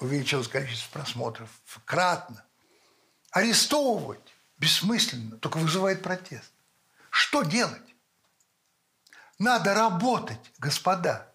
увеличилось 0.00 0.48
количество 0.48 0.98
просмотров 0.98 1.48
кратно. 1.84 2.44
Арестовывать 3.30 4.34
бессмысленно, 4.58 5.36
только 5.36 5.58
вызывает 5.58 6.02
протест. 6.02 6.50
Что 7.10 7.44
делать? 7.44 7.89
Надо 9.40 9.72
работать, 9.72 10.52
господа, 10.58 11.26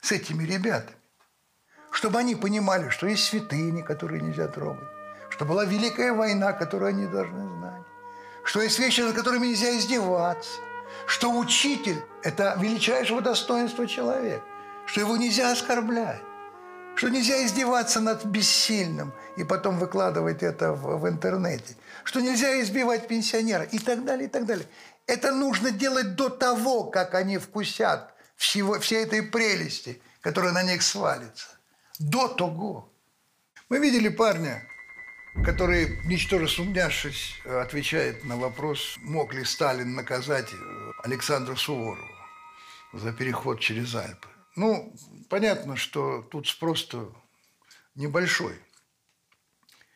с 0.00 0.12
этими 0.12 0.44
ребятами, 0.44 0.96
чтобы 1.90 2.20
они 2.20 2.36
понимали, 2.36 2.90
что 2.90 3.08
есть 3.08 3.24
святыни, 3.24 3.82
которые 3.82 4.20
нельзя 4.22 4.46
трогать, 4.46 4.88
что 5.28 5.44
была 5.44 5.64
Великая 5.64 6.12
война, 6.12 6.52
которую 6.52 6.90
они 6.90 7.08
должны 7.08 7.58
знать, 7.58 7.82
что 8.44 8.62
есть 8.62 8.78
вещи, 8.78 9.00
над 9.00 9.16
которыми 9.16 9.48
нельзя 9.48 9.76
издеваться, 9.76 10.60
что 11.06 11.36
учитель– 11.36 12.00
это 12.22 12.56
величайшего 12.60 13.20
достоинства 13.20 13.88
человека, 13.88 14.44
что 14.86 15.00
его 15.00 15.16
нельзя 15.16 15.50
оскорблять, 15.50 16.22
что 16.94 17.08
нельзя 17.08 17.44
издеваться 17.44 17.98
над 17.98 18.24
бессильным 18.24 19.12
и 19.36 19.42
потом 19.42 19.80
выкладывать 19.80 20.44
это 20.44 20.72
в, 20.72 21.00
в 21.00 21.08
интернете, 21.08 21.74
что 22.04 22.20
нельзя 22.20 22.60
избивать 22.60 23.08
пенсионера 23.08 23.64
и 23.64 23.80
так 23.80 24.04
далее, 24.04 24.28
и 24.28 24.30
так 24.30 24.46
далее. 24.46 24.66
Это 25.06 25.32
нужно 25.32 25.70
делать 25.70 26.14
до 26.14 26.28
того, 26.28 26.84
как 26.84 27.14
они 27.14 27.38
вкусят 27.38 28.14
всего, 28.36 28.78
всей 28.78 29.04
этой 29.04 29.22
прелести, 29.22 30.00
которая 30.20 30.52
на 30.52 30.62
них 30.62 30.82
свалится. 30.82 31.48
До 31.98 32.28
того. 32.28 32.92
Мы 33.68 33.78
видели 33.78 34.08
парня, 34.08 34.62
который, 35.44 35.98
ничтоже 36.04 36.48
сумняшись, 36.48 37.40
отвечает 37.44 38.24
на 38.24 38.36
вопрос, 38.36 38.96
мог 38.98 39.32
ли 39.34 39.44
Сталин 39.44 39.94
наказать 39.94 40.50
Александра 41.02 41.56
Суворова 41.56 42.08
за 42.92 43.12
переход 43.12 43.60
через 43.60 43.94
Альпы. 43.94 44.28
Ну, 44.56 44.94
понятно, 45.30 45.76
что 45.76 46.22
тут 46.22 46.46
спрос-то 46.48 47.14
небольшой. 47.94 48.58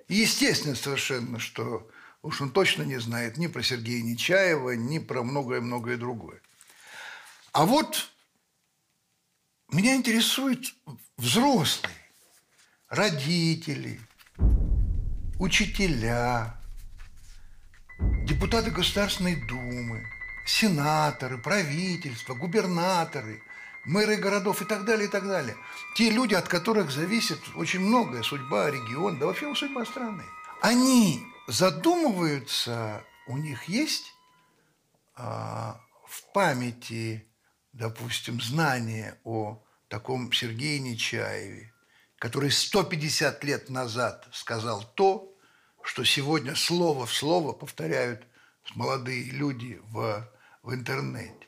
Естественно 0.08 0.74
совершенно, 0.74 1.38
что 1.38 1.90
уж 2.26 2.40
он 2.40 2.50
точно 2.50 2.82
не 2.82 2.98
знает 2.98 3.38
ни 3.38 3.46
про 3.46 3.62
Сергея 3.62 4.02
Нечаева, 4.02 4.72
ни 4.72 4.98
про 4.98 5.22
многое-многое 5.22 5.96
другое. 5.96 6.40
А 7.52 7.64
вот 7.64 8.10
меня 9.70 9.94
интересуют 9.94 10.74
взрослые, 11.16 11.94
родители, 12.88 14.00
учителя, 15.38 16.60
депутаты 18.24 18.72
Государственной 18.72 19.36
Думы, 19.46 20.04
сенаторы, 20.44 21.38
правительство, 21.38 22.34
губернаторы, 22.34 23.40
мэры 23.84 24.16
городов 24.16 24.62
и 24.62 24.64
так 24.64 24.84
далее, 24.84 25.06
и 25.06 25.10
так 25.10 25.28
далее. 25.28 25.56
Те 25.94 26.10
люди, 26.10 26.34
от 26.34 26.48
которых 26.48 26.90
зависит 26.90 27.38
очень 27.54 27.80
многое, 27.80 28.24
судьба 28.24 28.68
региона, 28.68 29.16
да 29.16 29.26
вообще 29.26 29.54
судьба 29.54 29.84
страны. 29.86 30.24
Они 30.60 31.24
задумываются, 31.46 33.04
у 33.26 33.36
них 33.36 33.64
есть 33.64 34.12
а, 35.14 35.80
в 36.06 36.32
памяти, 36.32 37.26
допустим, 37.72 38.40
знание 38.40 39.18
о 39.24 39.62
таком 39.88 40.32
Сергее 40.32 40.78
Нечаеве, 40.80 41.72
который 42.18 42.50
150 42.50 43.44
лет 43.44 43.70
назад 43.70 44.28
сказал 44.32 44.82
то, 44.94 45.32
что 45.82 46.04
сегодня 46.04 46.54
слово 46.56 47.06
в 47.06 47.14
слово 47.14 47.52
повторяют 47.52 48.26
молодые 48.74 49.30
люди 49.30 49.80
в, 49.84 50.28
в 50.62 50.74
интернете. 50.74 51.46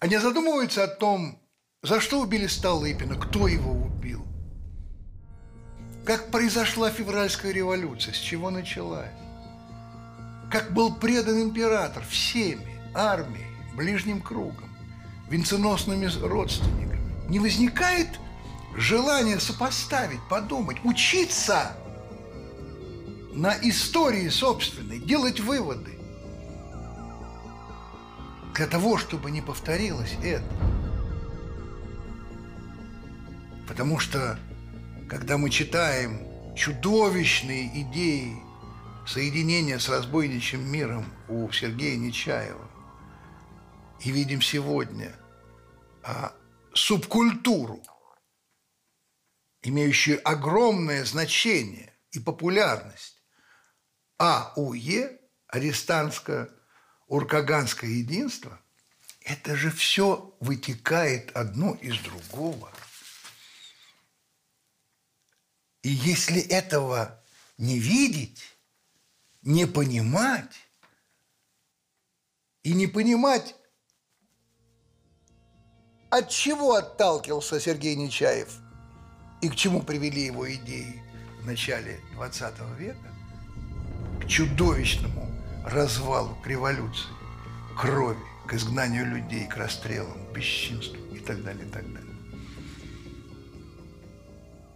Они 0.00 0.16
задумываются 0.18 0.84
о 0.84 0.88
том, 0.88 1.40
за 1.82 2.00
что 2.00 2.20
убили 2.20 2.46
Столыпина, 2.46 3.16
кто 3.16 3.46
его 3.46 3.72
убил, 3.72 3.97
как 6.08 6.30
произошла 6.30 6.90
февральская 6.90 7.52
революция, 7.52 8.14
с 8.14 8.16
чего 8.16 8.48
началась, 8.48 9.10
как 10.50 10.72
был 10.72 10.94
предан 10.94 11.42
император 11.42 12.02
всеми, 12.02 12.80
армией, 12.94 13.44
ближним 13.74 14.22
кругом, 14.22 14.74
венценосными 15.28 16.08
родственниками. 16.26 17.28
Не 17.28 17.40
возникает 17.40 18.08
желание 18.74 19.38
сопоставить, 19.38 20.26
подумать, 20.30 20.78
учиться 20.82 21.76
на 23.34 23.54
истории 23.60 24.30
собственной, 24.30 25.00
делать 25.00 25.40
выводы 25.40 25.98
для 28.54 28.66
того, 28.66 28.96
чтобы 28.96 29.30
не 29.30 29.42
повторилось 29.42 30.16
это. 30.22 30.42
Потому 33.68 33.98
что, 33.98 34.38
когда 35.08 35.38
мы 35.38 35.48
читаем 35.48 36.54
чудовищные 36.54 37.80
идеи 37.82 38.36
соединения 39.06 39.78
с 39.78 39.88
разбойничьим 39.88 40.70
миром 40.70 41.10
у 41.28 41.50
Сергея 41.50 41.96
Нечаева 41.96 42.68
и 44.00 44.10
видим 44.10 44.42
сегодня 44.42 45.16
а, 46.02 46.34
субкультуру, 46.74 47.82
имеющую 49.62 50.20
огромное 50.28 51.06
значение 51.06 51.94
и 52.10 52.20
популярность, 52.20 53.22
АУЕ, 54.18 55.18
арестантско-уркаганское 55.48 57.88
единство, 57.88 58.60
это 59.20 59.56
же 59.56 59.70
все 59.70 60.36
вытекает 60.40 61.34
одно 61.34 61.72
из 61.74 61.98
другого. 62.00 62.70
И 65.82 65.90
если 65.90 66.40
этого 66.40 67.22
не 67.56 67.78
видеть, 67.78 68.42
не 69.42 69.66
понимать, 69.66 70.54
и 72.62 72.72
не 72.72 72.86
понимать, 72.86 73.54
от 76.10 76.28
чего 76.28 76.74
отталкивался 76.74 77.60
Сергей 77.60 77.94
Нечаев 77.94 78.58
и 79.40 79.48
к 79.48 79.56
чему 79.56 79.82
привели 79.82 80.24
его 80.24 80.52
идеи 80.54 81.02
в 81.40 81.46
начале 81.46 82.00
20 82.14 82.54
века, 82.78 83.14
к 84.20 84.26
чудовищному 84.26 85.30
развалу, 85.64 86.34
к 86.42 86.46
революции, 86.46 87.08
к 87.74 87.80
крови, 87.80 88.18
к 88.46 88.54
изгнанию 88.54 89.06
людей, 89.06 89.46
к 89.46 89.56
расстрелам, 89.56 90.26
к 90.26 90.32
бесчинству 90.32 90.98
и 91.14 91.20
так 91.20 91.42
далее, 91.44 91.66
и 91.66 91.70
так 91.70 91.92
далее. 91.92 92.14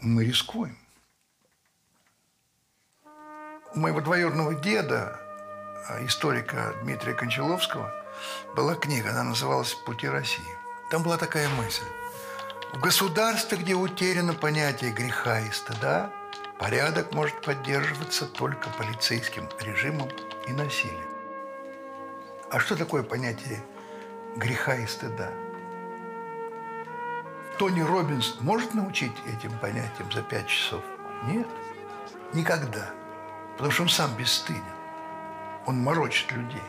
Мы 0.00 0.24
рискуем. 0.24 0.81
У 3.74 3.78
моего 3.78 4.02
двоюродного 4.02 4.54
деда, 4.54 5.18
а, 5.88 6.04
историка 6.04 6.74
Дмитрия 6.82 7.14
Кончаловского, 7.14 7.90
была 8.54 8.74
книга, 8.74 9.10
она 9.10 9.24
называлась 9.24 9.72
«Пути 9.72 10.06
России». 10.06 10.58
Там 10.90 11.02
была 11.02 11.16
такая 11.16 11.48
мысль. 11.48 11.86
В 12.74 12.80
государстве, 12.80 13.56
где 13.56 13.74
утеряно 13.74 14.34
понятие 14.34 14.92
греха 14.92 15.40
и 15.40 15.50
стыда, 15.50 16.10
порядок 16.58 17.14
может 17.14 17.40
поддерживаться 17.40 18.26
только 18.26 18.68
полицейским 18.76 19.48
режимом 19.60 20.10
и 20.46 20.52
насилием. 20.52 21.08
А 22.50 22.60
что 22.60 22.76
такое 22.76 23.02
понятие 23.02 23.62
греха 24.36 24.74
и 24.76 24.86
стыда? 24.86 25.30
Тони 27.58 27.80
Робинс 27.80 28.36
может 28.40 28.74
научить 28.74 29.16
этим 29.26 29.58
понятиям 29.60 30.12
за 30.12 30.20
пять 30.20 30.48
часов? 30.48 30.84
Нет, 31.24 31.46
никогда. 32.34 32.90
Потому 33.56 33.70
что 33.70 33.82
он 33.82 33.88
сам 33.88 34.14
бесстыден. 34.16 34.62
Он 35.66 35.76
морочит 35.80 36.30
людей. 36.32 36.62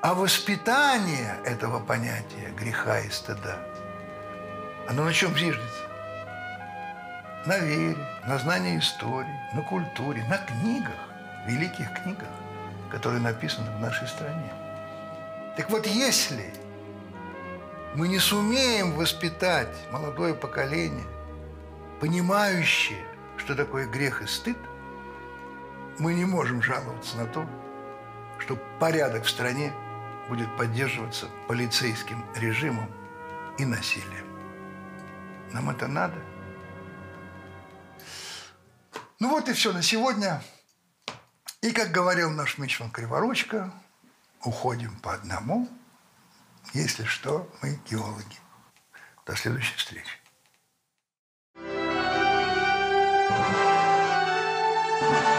А 0.00 0.14
воспитание 0.14 1.38
этого 1.44 1.80
понятия 1.80 2.52
греха 2.56 3.00
и 3.00 3.10
стыда, 3.10 3.58
оно 4.88 5.04
на 5.04 5.12
чем 5.12 5.36
зиждется? 5.36 5.88
На 7.46 7.58
вере, 7.58 7.96
на 8.26 8.38
знании 8.38 8.78
истории, 8.78 9.40
на 9.54 9.62
культуре, 9.62 10.24
на 10.28 10.38
книгах, 10.38 10.94
великих 11.46 11.92
книгах, 12.02 12.28
которые 12.90 13.20
написаны 13.20 13.70
в 13.76 13.80
нашей 13.80 14.06
стране. 14.06 14.52
Так 15.56 15.68
вот, 15.70 15.86
если 15.86 16.52
мы 17.94 18.06
не 18.06 18.20
сумеем 18.20 18.92
воспитать 18.92 19.74
молодое 19.90 20.32
поколение, 20.32 21.06
понимающее, 22.00 23.04
что 23.38 23.54
такое 23.54 23.86
грех 23.86 24.22
и 24.22 24.26
стыд, 24.26 24.58
мы 25.98 26.14
не 26.14 26.24
можем 26.24 26.62
жаловаться 26.62 27.16
на 27.16 27.26
то, 27.26 27.48
что 28.38 28.56
порядок 28.78 29.24
в 29.24 29.30
стране 29.30 29.72
будет 30.28 30.54
поддерживаться 30.56 31.28
полицейским 31.48 32.24
режимом 32.36 32.90
и 33.58 33.64
насилием. 33.64 34.26
Нам 35.52 35.70
это 35.70 35.88
надо? 35.88 36.22
Ну 39.18 39.30
вот 39.30 39.48
и 39.48 39.52
все 39.52 39.72
на 39.72 39.82
сегодня. 39.82 40.42
И, 41.60 41.72
как 41.72 41.90
говорил 41.90 42.30
наш 42.30 42.58
Мичман 42.58 42.90
Криворучка, 42.90 43.72
уходим 44.44 44.94
по 45.00 45.14
одному. 45.14 45.68
Если 46.72 47.04
что, 47.04 47.50
мы 47.62 47.80
геологи. 47.90 48.38
До 49.26 49.34
следующей 49.34 49.74
встречи. 49.76 50.17
Bye. 55.00 55.37